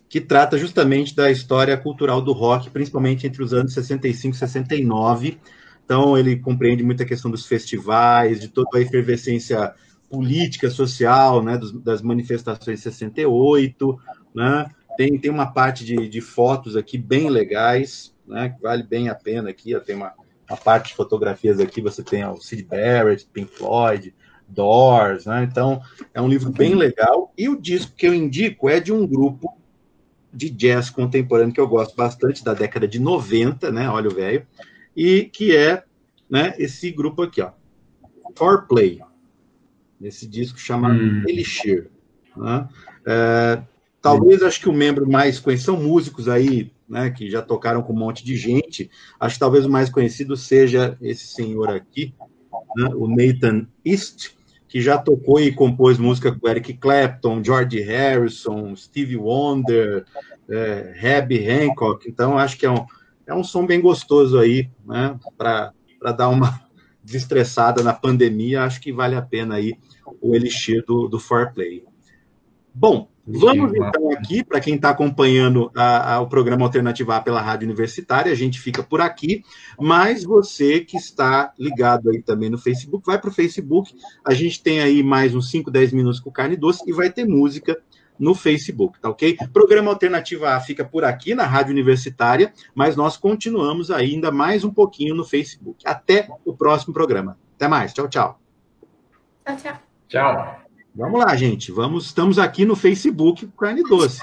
[0.09, 5.39] que trata justamente da história cultural do rock, principalmente entre os anos 65 e 69.
[5.85, 9.75] Então, ele compreende muita questão dos festivais, de toda a efervescência
[10.11, 13.99] política, social, né, dos, das manifestações de 68,
[14.35, 14.67] né,
[14.97, 18.57] tem, tem uma parte de, de fotos aqui bem legais, né?
[18.63, 19.75] Vale bem a pena aqui.
[19.75, 20.13] Ó, tem uma,
[20.49, 24.15] uma parte de fotografias aqui, você tem o Sid Barrett, Pink Floyd,
[24.49, 25.45] Doors, né?
[25.45, 25.81] Então,
[26.13, 27.33] é um livro bem legal.
[27.37, 29.57] E o disco que eu indico é de um grupo
[30.33, 33.89] de jazz contemporâneo que eu gosto bastante, da década de 90, né?
[33.89, 34.47] Olha o velho.
[34.97, 35.85] E que é
[36.29, 37.51] né, esse grupo aqui, ó.
[38.35, 39.01] Foreplay.
[40.01, 41.23] Esse disco chama hum.
[41.29, 41.91] Elixir.
[42.37, 42.69] Né?
[43.07, 43.63] É,
[44.03, 47.93] talvez acho que o membro mais conhecido, são músicos aí, né, que já tocaram com
[47.93, 48.91] um monte de gente.
[49.19, 52.13] Acho que talvez o mais conhecido seja esse senhor aqui,
[52.77, 54.33] né, o Nathan East,
[54.67, 60.05] que já tocou e compôs música com Eric Clapton, George Harrison, Stevie Wonder,
[60.49, 62.09] é, Herbie Hancock.
[62.09, 62.85] Então, acho que é um,
[63.27, 65.73] é um som bem gostoso aí, né, para
[66.17, 66.61] dar uma
[67.05, 68.65] desestressada na pandemia.
[68.65, 69.75] Acho que vale a pena aí
[70.21, 71.85] o elixir do, do Foreplay.
[72.75, 77.41] Bom, vamos então aqui, para quem está acompanhando a, a, o programa Alternativa A pela
[77.41, 79.45] Rádio Universitária, a gente fica por aqui,
[79.79, 83.95] mas você que está ligado aí também no Facebook, vai para o Facebook,
[84.25, 87.25] a gente tem aí mais uns 5, 10 minutos com carne doce e vai ter
[87.25, 87.79] música
[88.19, 89.37] no Facebook, tá ok?
[89.53, 94.71] Programa Alternativa A fica por aqui na Rádio Universitária, mas nós continuamos ainda mais um
[94.71, 95.83] pouquinho no Facebook.
[95.85, 97.39] Até o próximo programa.
[97.57, 97.93] Até mais.
[97.93, 98.41] Tchau, tchau.
[99.45, 99.79] Tchau, tchau.
[100.09, 100.62] Tchau.
[100.95, 101.73] Vamos lá, gente.
[101.73, 104.21] Vamos, estamos aqui no Facebook com carne doce.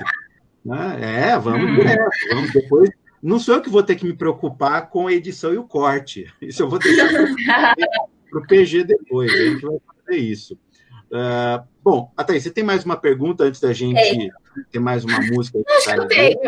[0.63, 1.29] Né?
[1.31, 2.09] É, vamos direto.
[2.29, 2.89] Vamos depois.
[3.21, 6.31] Não sou eu que vou ter que me preocupar com a edição e o corte.
[6.41, 9.31] Isso eu vou deixar para o PG depois.
[9.31, 10.57] A gente vai fazer isso.
[11.11, 14.29] Uh, bom, até você tem mais uma pergunta antes da gente é.
[14.71, 15.59] ter mais uma música?
[15.67, 16.39] Acho que eu tenho.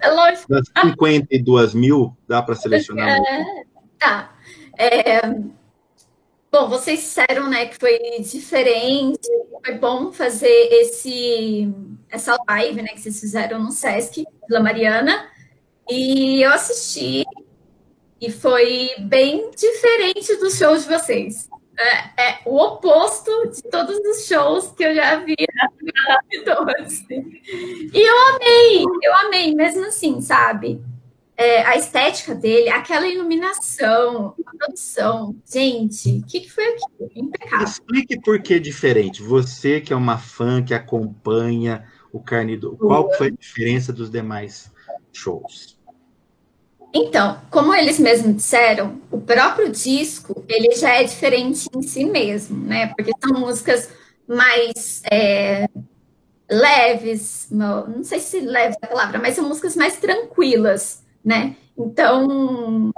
[0.00, 0.46] É lógico.
[0.48, 3.08] Das 52 mil, dá para selecionar?
[3.08, 3.64] É,
[3.98, 4.34] tá.
[4.78, 5.20] É,
[6.50, 9.28] Bom, vocês disseram, né, que foi diferente,
[9.64, 11.70] foi bom fazer esse
[12.08, 15.28] essa live, né, que vocês fizeram no Sesc Vila Mariana,
[15.90, 17.24] e eu assisti
[18.20, 21.48] e foi bem diferente dos shows de vocês.
[21.78, 25.68] É, é o oposto de todos os shows que eu já vi na
[27.92, 30.82] E eu amei, eu amei, mesmo assim, sabe?
[31.38, 35.36] É, a estética dele, aquela iluminação, a produção.
[35.48, 37.10] Gente, o que, que, foi aquilo?
[37.14, 37.64] Impecável.
[37.64, 39.22] Explique por que é diferente.
[39.22, 43.12] Você que é uma fã que acompanha o Carnido, qual uhum.
[43.12, 44.72] foi a diferença dos demais
[45.12, 45.78] shows?
[46.92, 52.64] Então, como eles mesmos disseram, o próprio disco ele já é diferente em si mesmo,
[52.64, 52.92] né?
[52.96, 53.90] Porque são músicas
[54.26, 55.68] mais é,
[56.50, 61.56] leves, não sei se leve é a palavra, mas são músicas mais tranquilas né?
[61.76, 62.90] Então,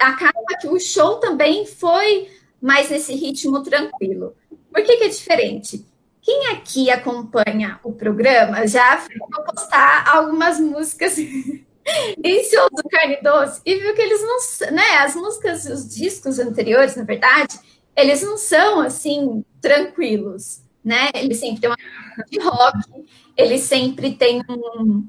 [0.00, 2.28] acaba que o show também foi
[2.60, 4.34] mais nesse ritmo tranquilo.
[4.72, 5.84] Por que, que é diferente?
[6.22, 13.60] Quem aqui acompanha o programa já viu postar algumas músicas em show do Carne Doce
[13.66, 14.96] e viu que eles não, né?
[15.00, 17.60] As músicas, os discos anteriores, na verdade,
[17.94, 21.10] eles não são assim tranquilos, né?
[21.14, 23.06] Eles sempre têm uma de rock,
[23.36, 25.06] eles sempre têm um,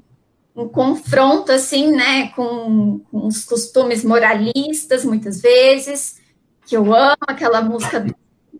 [0.56, 6.18] um confronto assim, né, com, com, os costumes moralistas, muitas vezes,
[6.64, 8.04] que eu amo aquela música,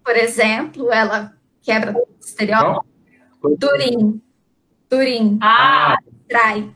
[0.04, 1.32] por exemplo, ela
[1.62, 2.86] quebra o estereótipo.
[3.58, 4.20] Turim.
[4.90, 5.38] Turim.
[5.40, 5.96] Ah,
[6.28, 6.70] trai.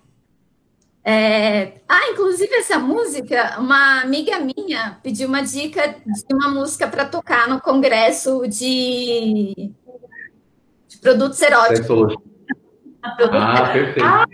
[1.05, 1.81] É...
[1.89, 7.49] Ah, inclusive essa música, uma amiga minha pediu uma dica de uma música para tocar
[7.49, 9.73] no congresso de,
[10.89, 12.15] de produtos eróticos.
[13.03, 14.05] Ah, perfeito.
[14.05, 14.27] Ah,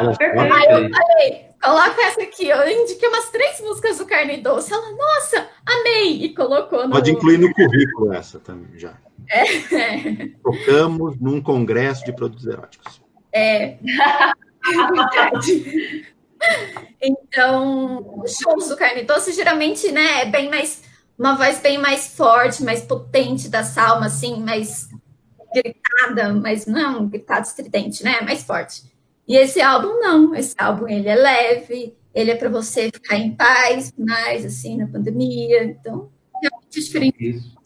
[0.00, 0.40] perfeito.
[0.40, 2.48] Aí eu falei, coloca essa aqui.
[2.48, 4.72] Eu indiquei umas três músicas do Carne Doce.
[4.72, 6.24] Ela, nossa, amei!
[6.24, 6.90] E colocou no...
[6.90, 8.94] Pode incluir no currículo essa também, já.
[9.30, 9.44] É.
[10.42, 13.00] Tocamos num congresso de produtos eróticos.
[13.32, 13.76] É.
[17.00, 20.90] então, os shows do Carne Doce, geralmente, né, é bem mais...
[21.18, 24.88] Uma voz bem mais forte, mais potente da salma, assim, mais
[25.54, 28.20] gritada, mas não gritada estridente, né?
[28.20, 28.82] Mais forte.
[29.26, 33.34] E esse álbum não, esse álbum ele é leve, ele é para você ficar em
[33.34, 37.30] paz, mais assim na pandemia, então realmente é diferente.
[37.30, 37.62] Isso.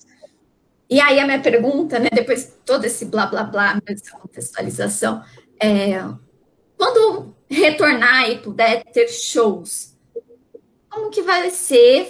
[0.89, 5.23] E aí a minha pergunta, né, depois de todo esse blá blá blá, essa contextualização,
[5.61, 6.01] é,
[6.77, 9.97] quando retornar e puder ter shows,
[10.89, 12.09] como que vai ser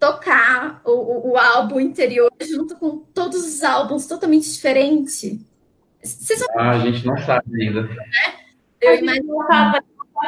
[0.00, 5.38] tocar o, o, o, álbum interior junto com todos os álbuns totalmente diferentes.
[6.02, 7.82] Vocês ah, a gente não sabe ainda.
[7.82, 7.96] Né?
[8.80, 9.42] Eu imagino.
[9.42, 9.82] A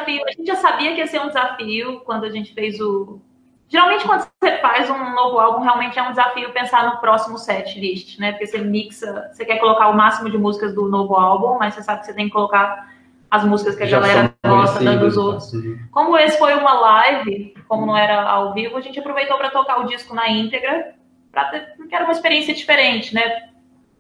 [0.04, 3.20] gente já sabia que ia ser um desafio quando a gente fez o.
[3.68, 7.80] Geralmente, quando você faz um novo álbum, realmente é um desafio pensar no próximo set
[7.80, 8.32] list, né?
[8.32, 11.82] Porque você mixa, você quer colocar o máximo de músicas do novo álbum, mas você
[11.82, 12.91] sabe que você tem que colocar
[13.32, 15.50] as músicas que a Já galera gosta da dos outros.
[15.90, 19.80] Como esse foi uma live, como não era ao vivo, a gente aproveitou para tocar
[19.80, 20.94] o disco na íntegra,
[21.50, 23.48] ter, porque era uma experiência diferente, né?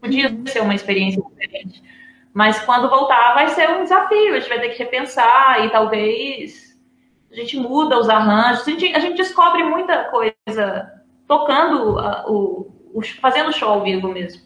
[0.02, 1.82] Podia ser uma experiência diferente.
[2.34, 6.78] Mas quando voltar vai ser um desafio, a gente vai ter que repensar e talvez
[7.30, 10.92] a gente muda os arranjos, a gente, a gente descobre muita coisa
[11.26, 12.70] tocando a, o,
[13.18, 14.42] fazendo show ao vivo mesmo.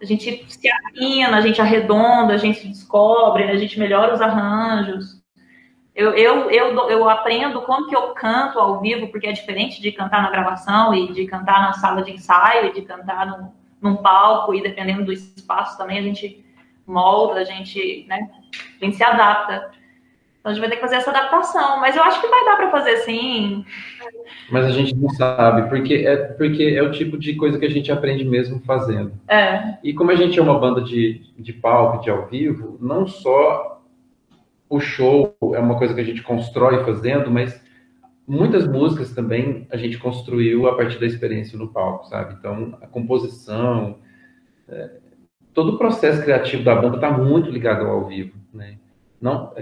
[0.00, 5.22] A gente se afina, a gente arredonda, a gente descobre, a gente melhora os arranjos.
[5.94, 9.90] Eu, eu, eu, eu aprendo como que eu canto ao vivo, porque é diferente de
[9.90, 13.96] cantar na gravação e de cantar na sala de ensaio e de cantar no, num
[13.96, 16.44] palco e dependendo do espaço também a gente
[16.86, 18.30] molda, a gente, né,
[18.80, 19.70] a gente se adapta.
[20.48, 22.56] Então a gente vai ter que fazer essa adaptação, mas eu acho que vai dar
[22.56, 23.64] para fazer sim.
[24.50, 27.70] Mas a gente não sabe, porque é, porque é o tipo de coisa que a
[27.70, 29.12] gente aprende mesmo fazendo.
[29.28, 29.76] É.
[29.84, 33.82] E como a gente é uma banda de, de palco, de ao vivo, não só
[34.70, 37.62] o show é uma coisa que a gente constrói fazendo, mas
[38.26, 42.36] muitas músicas também a gente construiu a partir da experiência no palco, sabe?
[42.38, 43.98] Então, a composição,
[44.66, 44.92] é,
[45.52, 48.78] todo o processo criativo da banda está muito ligado ao, ao vivo, né?
[49.20, 49.52] Não,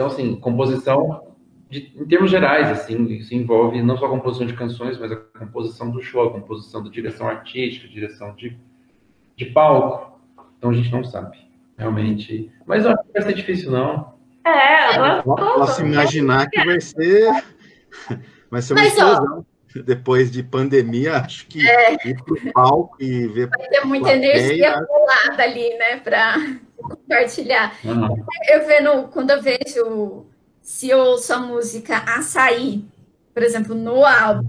[0.00, 1.34] então, assim, composição,
[1.68, 5.16] de, em termos gerais, assim, isso envolve não só a composição de canções, mas a
[5.16, 8.56] composição do show, a composição da direção artística, direção de,
[9.36, 10.18] de palco.
[10.56, 11.36] Então, a gente não sabe,
[11.76, 12.50] realmente.
[12.64, 14.14] Mas eu acho que vai ser difícil, não.
[14.42, 17.44] É, eu posso imaginar que vai ser...
[18.50, 19.46] Vai ser uma mas, explosão.
[19.76, 23.48] Ó, depois de pandemia, acho que é, ir pro palco e ver.
[23.48, 26.34] Vai ter muita plateia, energia acumulada ali, né, para
[26.80, 27.76] compartilhar.
[27.84, 28.24] Uhum.
[28.48, 30.26] Eu vendo, quando eu vejo,
[30.60, 32.84] se eu ouço a música Açaí,
[33.32, 34.48] por exemplo, no álbum,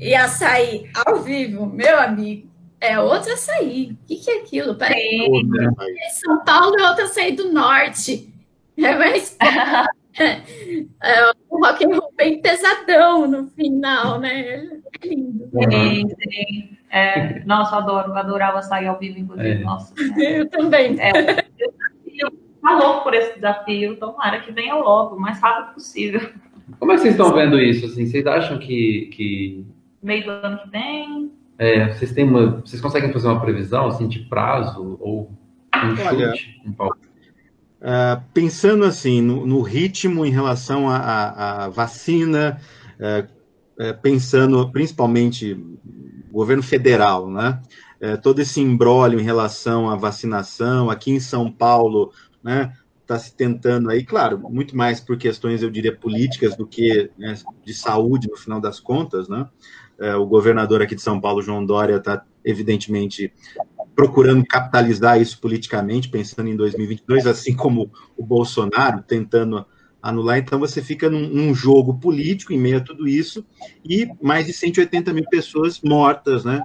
[0.00, 2.48] e Açaí ao vivo, meu amigo,
[2.80, 3.90] é outra açaí.
[3.92, 4.74] O que, que é aquilo?
[4.76, 5.28] Peraí.
[6.00, 8.32] É São Paulo é outra açaí do norte.
[8.80, 9.36] É mais.
[11.02, 14.68] é um rock and roll bem pesadão no final, né?
[15.02, 15.50] É lindo.
[15.68, 16.77] Sim, sim.
[16.90, 19.48] É, nossa, adoro, adorava sair ao vivo, inclusive.
[19.48, 19.58] É.
[19.58, 20.40] Nossa, é.
[20.40, 20.96] Eu também.
[21.00, 21.10] É,
[21.60, 22.30] eu
[22.62, 26.20] tá louco por esse desafio, tomara que venha logo, o mais rápido possível.
[26.78, 27.86] Como é que vocês estão vendo isso?
[27.86, 29.66] Assim, vocês acham que, que...
[30.02, 31.32] Meio do ano que vem?
[31.58, 35.32] É, vocês, têm uma, vocês conseguem fazer uma previsão assim, de prazo ou
[35.74, 36.60] um chute?
[36.64, 42.60] Um uh, pensando assim no, no, ritmo em relação à vacina,
[43.00, 43.26] uh,
[43.82, 45.56] uh, pensando principalmente
[46.30, 47.60] governo federal, né?
[48.00, 52.12] É, todo esse embrólio em relação à vacinação, aqui em São Paulo,
[52.42, 52.72] né?
[53.02, 57.34] Está se tentando aí, claro, muito mais por questões, eu diria, políticas do que né,
[57.64, 59.48] de saúde, no final das contas, né?
[59.98, 63.32] É, o governador aqui de São Paulo, João Dória, está evidentemente
[63.96, 69.66] procurando capitalizar isso politicamente, pensando em 2022, assim como o Bolsonaro tentando
[70.08, 70.38] anular.
[70.38, 73.44] Então, você fica num, num, jogo político em meio a tudo isso
[73.84, 76.62] e mais de 180 mil pessoas mortas, né?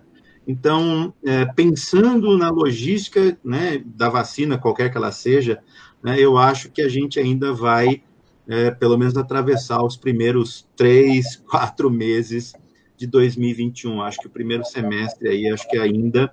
[0.47, 5.59] Então, é, pensando na logística né, da vacina, qualquer que ela seja,
[6.03, 8.03] né, eu acho que a gente ainda vai,
[8.47, 12.53] é, pelo menos, atravessar os primeiros três, quatro meses
[12.97, 14.01] de 2021.
[14.01, 16.31] Acho que o primeiro semestre aí, acho que ainda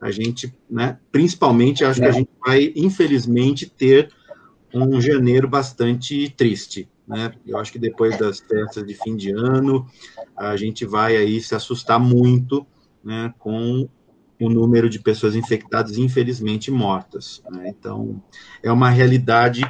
[0.00, 4.10] a gente, né, principalmente, acho que a gente vai, infelizmente, ter
[4.74, 6.88] um janeiro bastante triste.
[7.06, 7.32] Né?
[7.46, 9.86] Eu acho que depois das festas de fim de ano,
[10.36, 12.66] a gente vai aí se assustar muito
[13.02, 13.88] né, com
[14.40, 17.42] o número de pessoas infectadas e, infelizmente, mortas.
[17.50, 17.68] Né?
[17.68, 18.22] Então,
[18.62, 19.62] é uma realidade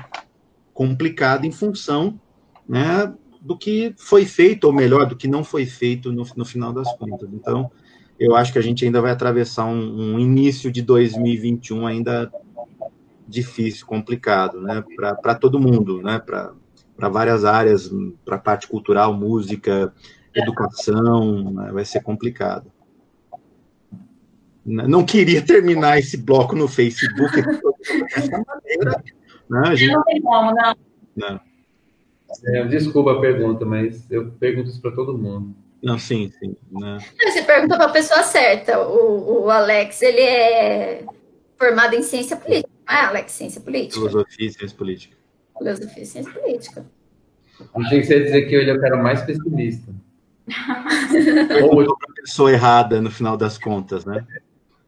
[0.75, 2.21] complicada em função
[2.69, 6.73] né, do que foi feito, ou melhor, do que não foi feito no, no final
[6.73, 7.29] das contas.
[7.33, 7.71] Então,
[8.19, 12.31] eu acho que a gente ainda vai atravessar um, um início de 2021 ainda
[13.29, 17.91] difícil, complicado, né, para todo mundo, né, para várias áreas,
[18.25, 19.93] para a parte cultural, música,
[20.35, 22.73] educação, né, vai ser complicado.
[24.65, 29.05] Não queria terminar esse bloco no Facebook dessa maneira.
[29.49, 29.93] Né, a gente...
[29.93, 30.77] Não tem como, não.
[31.17, 31.41] não.
[32.47, 35.55] É, desculpa a pergunta, mas eu pergunto isso para todo mundo.
[35.83, 36.55] Não, sim, sim.
[36.71, 36.99] Né?
[37.23, 38.79] Você perguntou para a pessoa certa.
[38.81, 41.05] O, o Alex, ele é
[41.57, 42.78] formado em ciência política.
[42.91, 43.97] Ah, Alex, ciência política.
[43.97, 45.17] Filosofia e ciência política.
[45.59, 46.87] Filosofia e ciência política.
[47.75, 49.95] Achei que você ia dizer que ele é o mais pessimista.
[51.71, 54.27] Ou a pessoa errada no final das contas, né?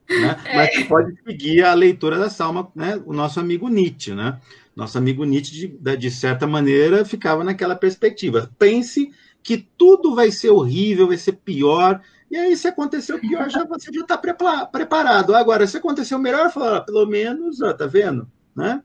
[0.08, 0.40] né?
[0.46, 0.56] É.
[0.56, 2.98] Mas você pode seguir a leitura da Salma, né?
[3.04, 4.40] O nosso amigo Nietzsche, né?
[4.74, 8.50] Nosso amigo Nietzsche, de, de certa maneira, ficava naquela perspectiva.
[8.58, 9.10] Pense
[9.42, 13.92] que tudo vai ser horrível, vai ser pior, e aí, se aconteceu pior, já, você
[13.92, 15.34] já está preparado.
[15.34, 18.30] Agora, se aconteceu melhor, fala, ah, pelo menos, ó, tá vendo?
[18.54, 18.82] Né?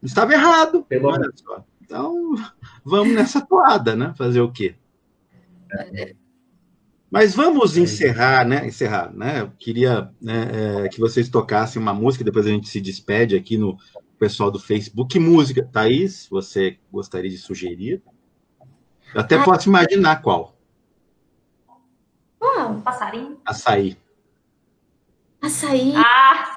[0.00, 0.84] Estava errado.
[0.84, 1.64] Pelo olha só.
[1.82, 2.34] Então,
[2.84, 4.14] vamos nessa toada, né?
[4.16, 4.76] Fazer o quê?
[7.10, 8.66] Mas vamos encerrar, né?
[8.66, 9.40] Encerrar, né?
[9.40, 13.56] Eu queria né, é, que vocês tocassem uma música, depois a gente se despede aqui
[13.56, 13.76] no
[14.18, 15.12] pessoal do Facebook.
[15.12, 18.02] Que música, Thaís, você gostaria de sugerir?
[19.14, 20.53] Eu até ah, posso imaginar qual.
[22.64, 23.38] Ah, um passarinho.
[23.44, 23.96] Açaí.
[25.42, 25.92] Açaí.
[25.96, 26.56] Ah,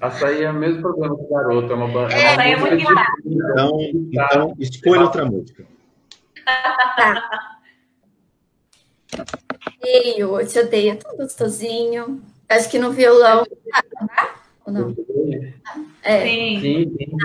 [0.00, 1.72] Açaí é o mesmo problema do garoto.
[1.72, 2.74] É uma, É, é é muito
[3.24, 5.64] Então, então escolha outra música.
[9.76, 10.92] Odeio, eu te odeio.
[10.92, 12.20] É tão gostosinho.
[12.48, 13.44] Acho que no violão.
[13.72, 14.34] Ah,
[14.66, 14.96] ou não?
[16.02, 16.26] É.
[16.26, 16.60] sim.
[16.60, 17.16] Sim, sim.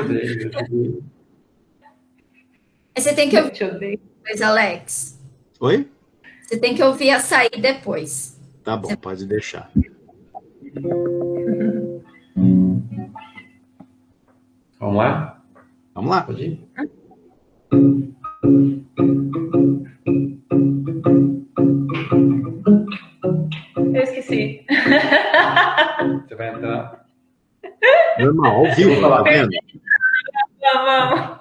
[0.00, 1.04] Odeio.
[2.94, 4.00] Mas você tem que ouvir Eu te odeio.
[4.22, 5.18] depois, Alex.
[5.60, 5.88] Oi?
[6.52, 8.38] Você tem que ouvir açaí depois.
[8.62, 9.70] Tá bom, pode deixar.
[14.78, 15.40] Vamos lá?
[15.94, 16.20] Vamos lá.
[16.20, 16.68] Pode ir?
[23.94, 24.66] Eu esqueci.
[26.28, 27.06] Você vai entrar.
[28.18, 29.48] Normal, ao vivo, tá vendo?
[30.60, 31.31] Vamos.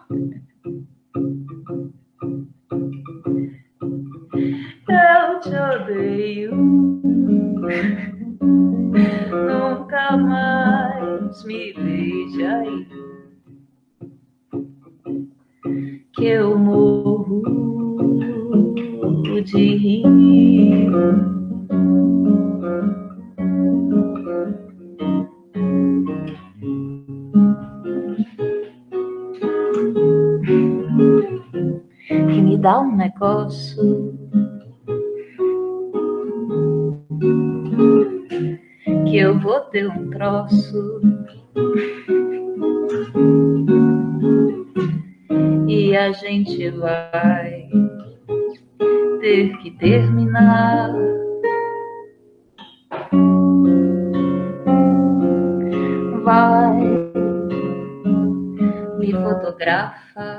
[60.13, 60.30] 呃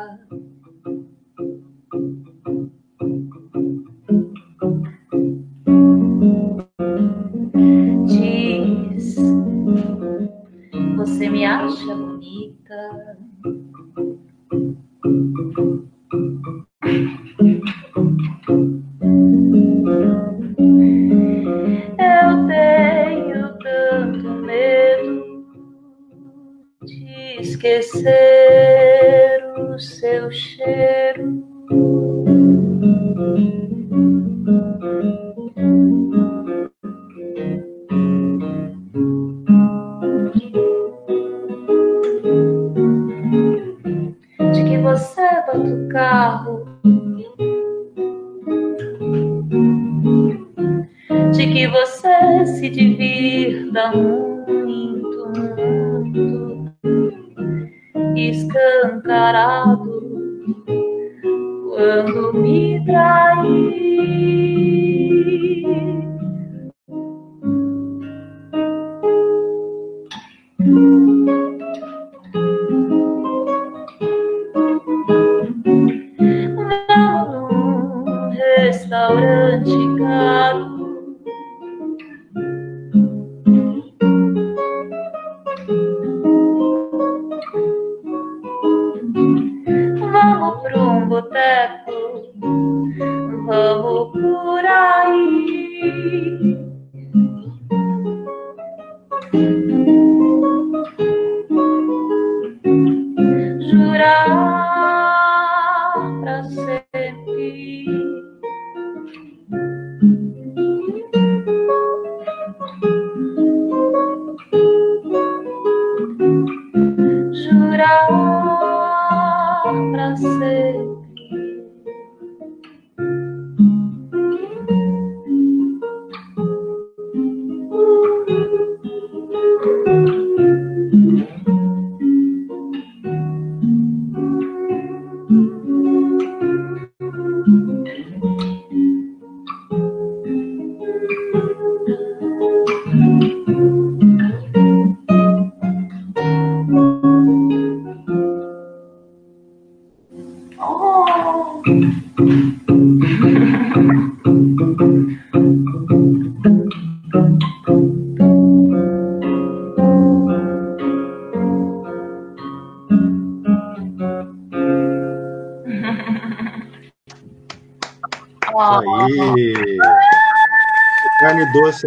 [58.14, 59.71] muito,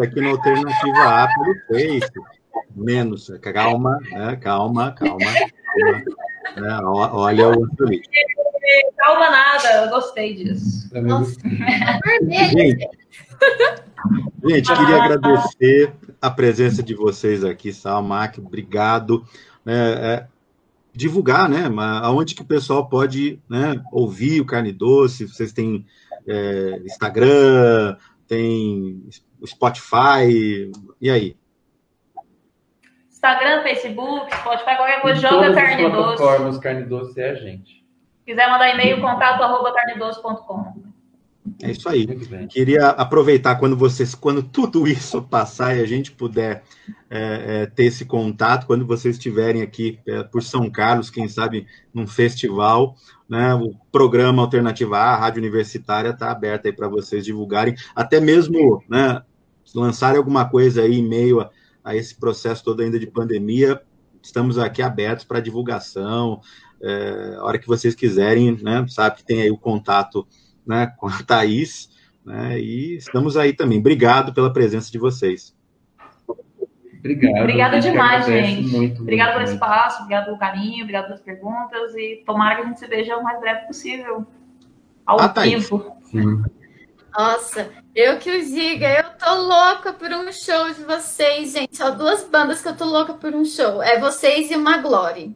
[0.01, 2.11] Aqui na alternativa A pelo Face.
[2.75, 3.31] Menos.
[3.41, 4.35] Calma, né?
[4.35, 5.25] calma, calma.
[5.25, 6.03] calma.
[6.55, 6.79] Né?
[6.83, 8.09] Olha o Angelito.
[8.97, 10.89] Calma nada, eu gostei disso.
[11.01, 11.37] Nossa,
[12.03, 12.49] vermelho.
[12.49, 12.89] Gente,
[14.43, 19.23] gente, queria agradecer a presença de vocês aqui, Salmac, obrigado.
[19.65, 20.27] É, é,
[20.93, 21.69] divulgar, né?
[22.01, 25.27] Aonde que o pessoal pode né, ouvir o Carne Doce?
[25.27, 25.85] Vocês têm
[26.27, 27.97] é, Instagram,
[28.27, 29.07] tem
[29.45, 31.37] Spotify, e aí?
[33.09, 36.17] Instagram, Facebook, Spotify, qualquer coisa, joga Carne Doce.
[36.17, 37.85] plataformas Carne Doce é a gente.
[38.19, 40.94] Se quiser mandar e-mail, contato arroba carnedoce.com.
[41.61, 42.07] É isso aí.
[42.47, 46.63] Queria aproveitar quando vocês, quando tudo isso passar e a gente puder
[47.09, 51.67] é, é, ter esse contato, quando vocês estiverem aqui é, por São Carlos, quem sabe
[51.93, 52.95] num festival,
[53.29, 53.53] né?
[53.53, 58.83] O programa Alternativa A, a Rádio Universitária, está aberto aí para vocês divulgarem, até mesmo,
[58.89, 59.21] né?
[59.73, 61.51] Lançarem alguma coisa aí em meio a,
[61.83, 63.79] a esse processo todo ainda de pandemia.
[64.21, 66.41] Estamos aqui abertos para divulgação.
[66.81, 68.83] É, a hora que vocês quiserem, né?
[68.89, 70.27] Sabe que tem aí o contato
[70.65, 71.89] né, com a Thaís,
[72.25, 73.79] né, e estamos aí também.
[73.79, 75.55] Obrigado pela presença de vocês.
[76.99, 77.41] Obrigado.
[77.41, 78.75] Obrigada demais, gente.
[78.75, 82.79] Muito, obrigado pelo espaço, obrigado pelo carinho, obrigado pelas perguntas e tomara que a gente
[82.79, 84.25] se veja o mais breve possível.
[85.05, 85.95] Ao ah, vivo.
[87.15, 91.77] Nossa, eu que os diga, eu tô louca por um show de vocês, gente.
[91.77, 93.81] Só duas bandas que eu tô louca por um show.
[93.81, 95.33] É vocês e uma Glory.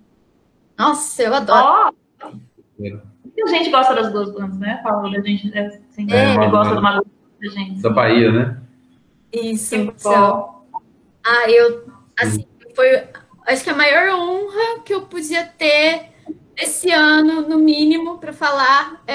[0.77, 1.95] Nossa, eu adoro.
[2.21, 2.99] Oh.
[3.39, 4.81] E a gente gosta das duas bandas, né?
[4.83, 5.79] Fala da gente, né?
[5.89, 7.05] assim, é, é, gosta do Mago
[7.41, 7.81] da gente.
[7.81, 8.57] Da Bahia, né?
[9.31, 9.75] Isso.
[9.75, 10.63] Então,
[11.25, 11.85] ah, eu,
[12.19, 12.45] assim,
[12.75, 13.01] foi,
[13.47, 16.09] acho que a maior honra que eu podia ter
[16.57, 19.13] esse ano, no mínimo, para falar, é,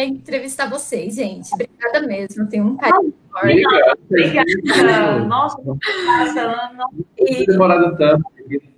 [0.00, 1.52] é, entrevistar vocês, gente.
[1.52, 3.62] Obrigada mesmo, tenho um carinho forte.
[4.08, 5.18] Obrigada.
[5.26, 5.60] Nossa,
[6.22, 7.06] essa ano.
[7.18, 7.44] E...
[7.44, 8.24] demorado tanto,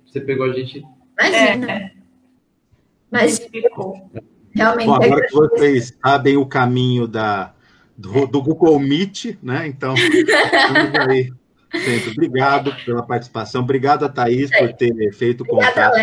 [0.05, 0.83] você pegou a gente.
[1.17, 1.71] Imagina.
[1.71, 1.91] É.
[3.09, 3.49] Imagina.
[4.59, 4.87] Realmente.
[4.87, 7.53] Bom, agora que vocês sabem o caminho da,
[7.97, 9.67] do, do Google Meet, né?
[9.67, 9.93] Então,
[11.09, 11.31] aí.
[11.71, 12.11] Sempre.
[12.11, 13.61] Obrigado pela participação.
[13.61, 15.93] Obrigado a Thaís por ter feito o contato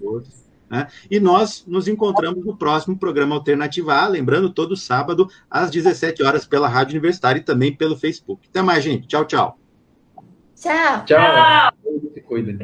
[0.00, 0.22] com
[0.70, 0.86] né?
[1.10, 6.46] E nós nos encontramos no próximo programa Alternativa A, lembrando, todo sábado, às 17 horas,
[6.46, 8.46] pela Rádio Universitária e também pelo Facebook.
[8.48, 9.08] Até mais, gente.
[9.08, 9.58] Tchau, tchau.
[10.54, 11.04] Tchau.
[11.06, 11.72] Tchau.
[11.72, 12.58] tchau.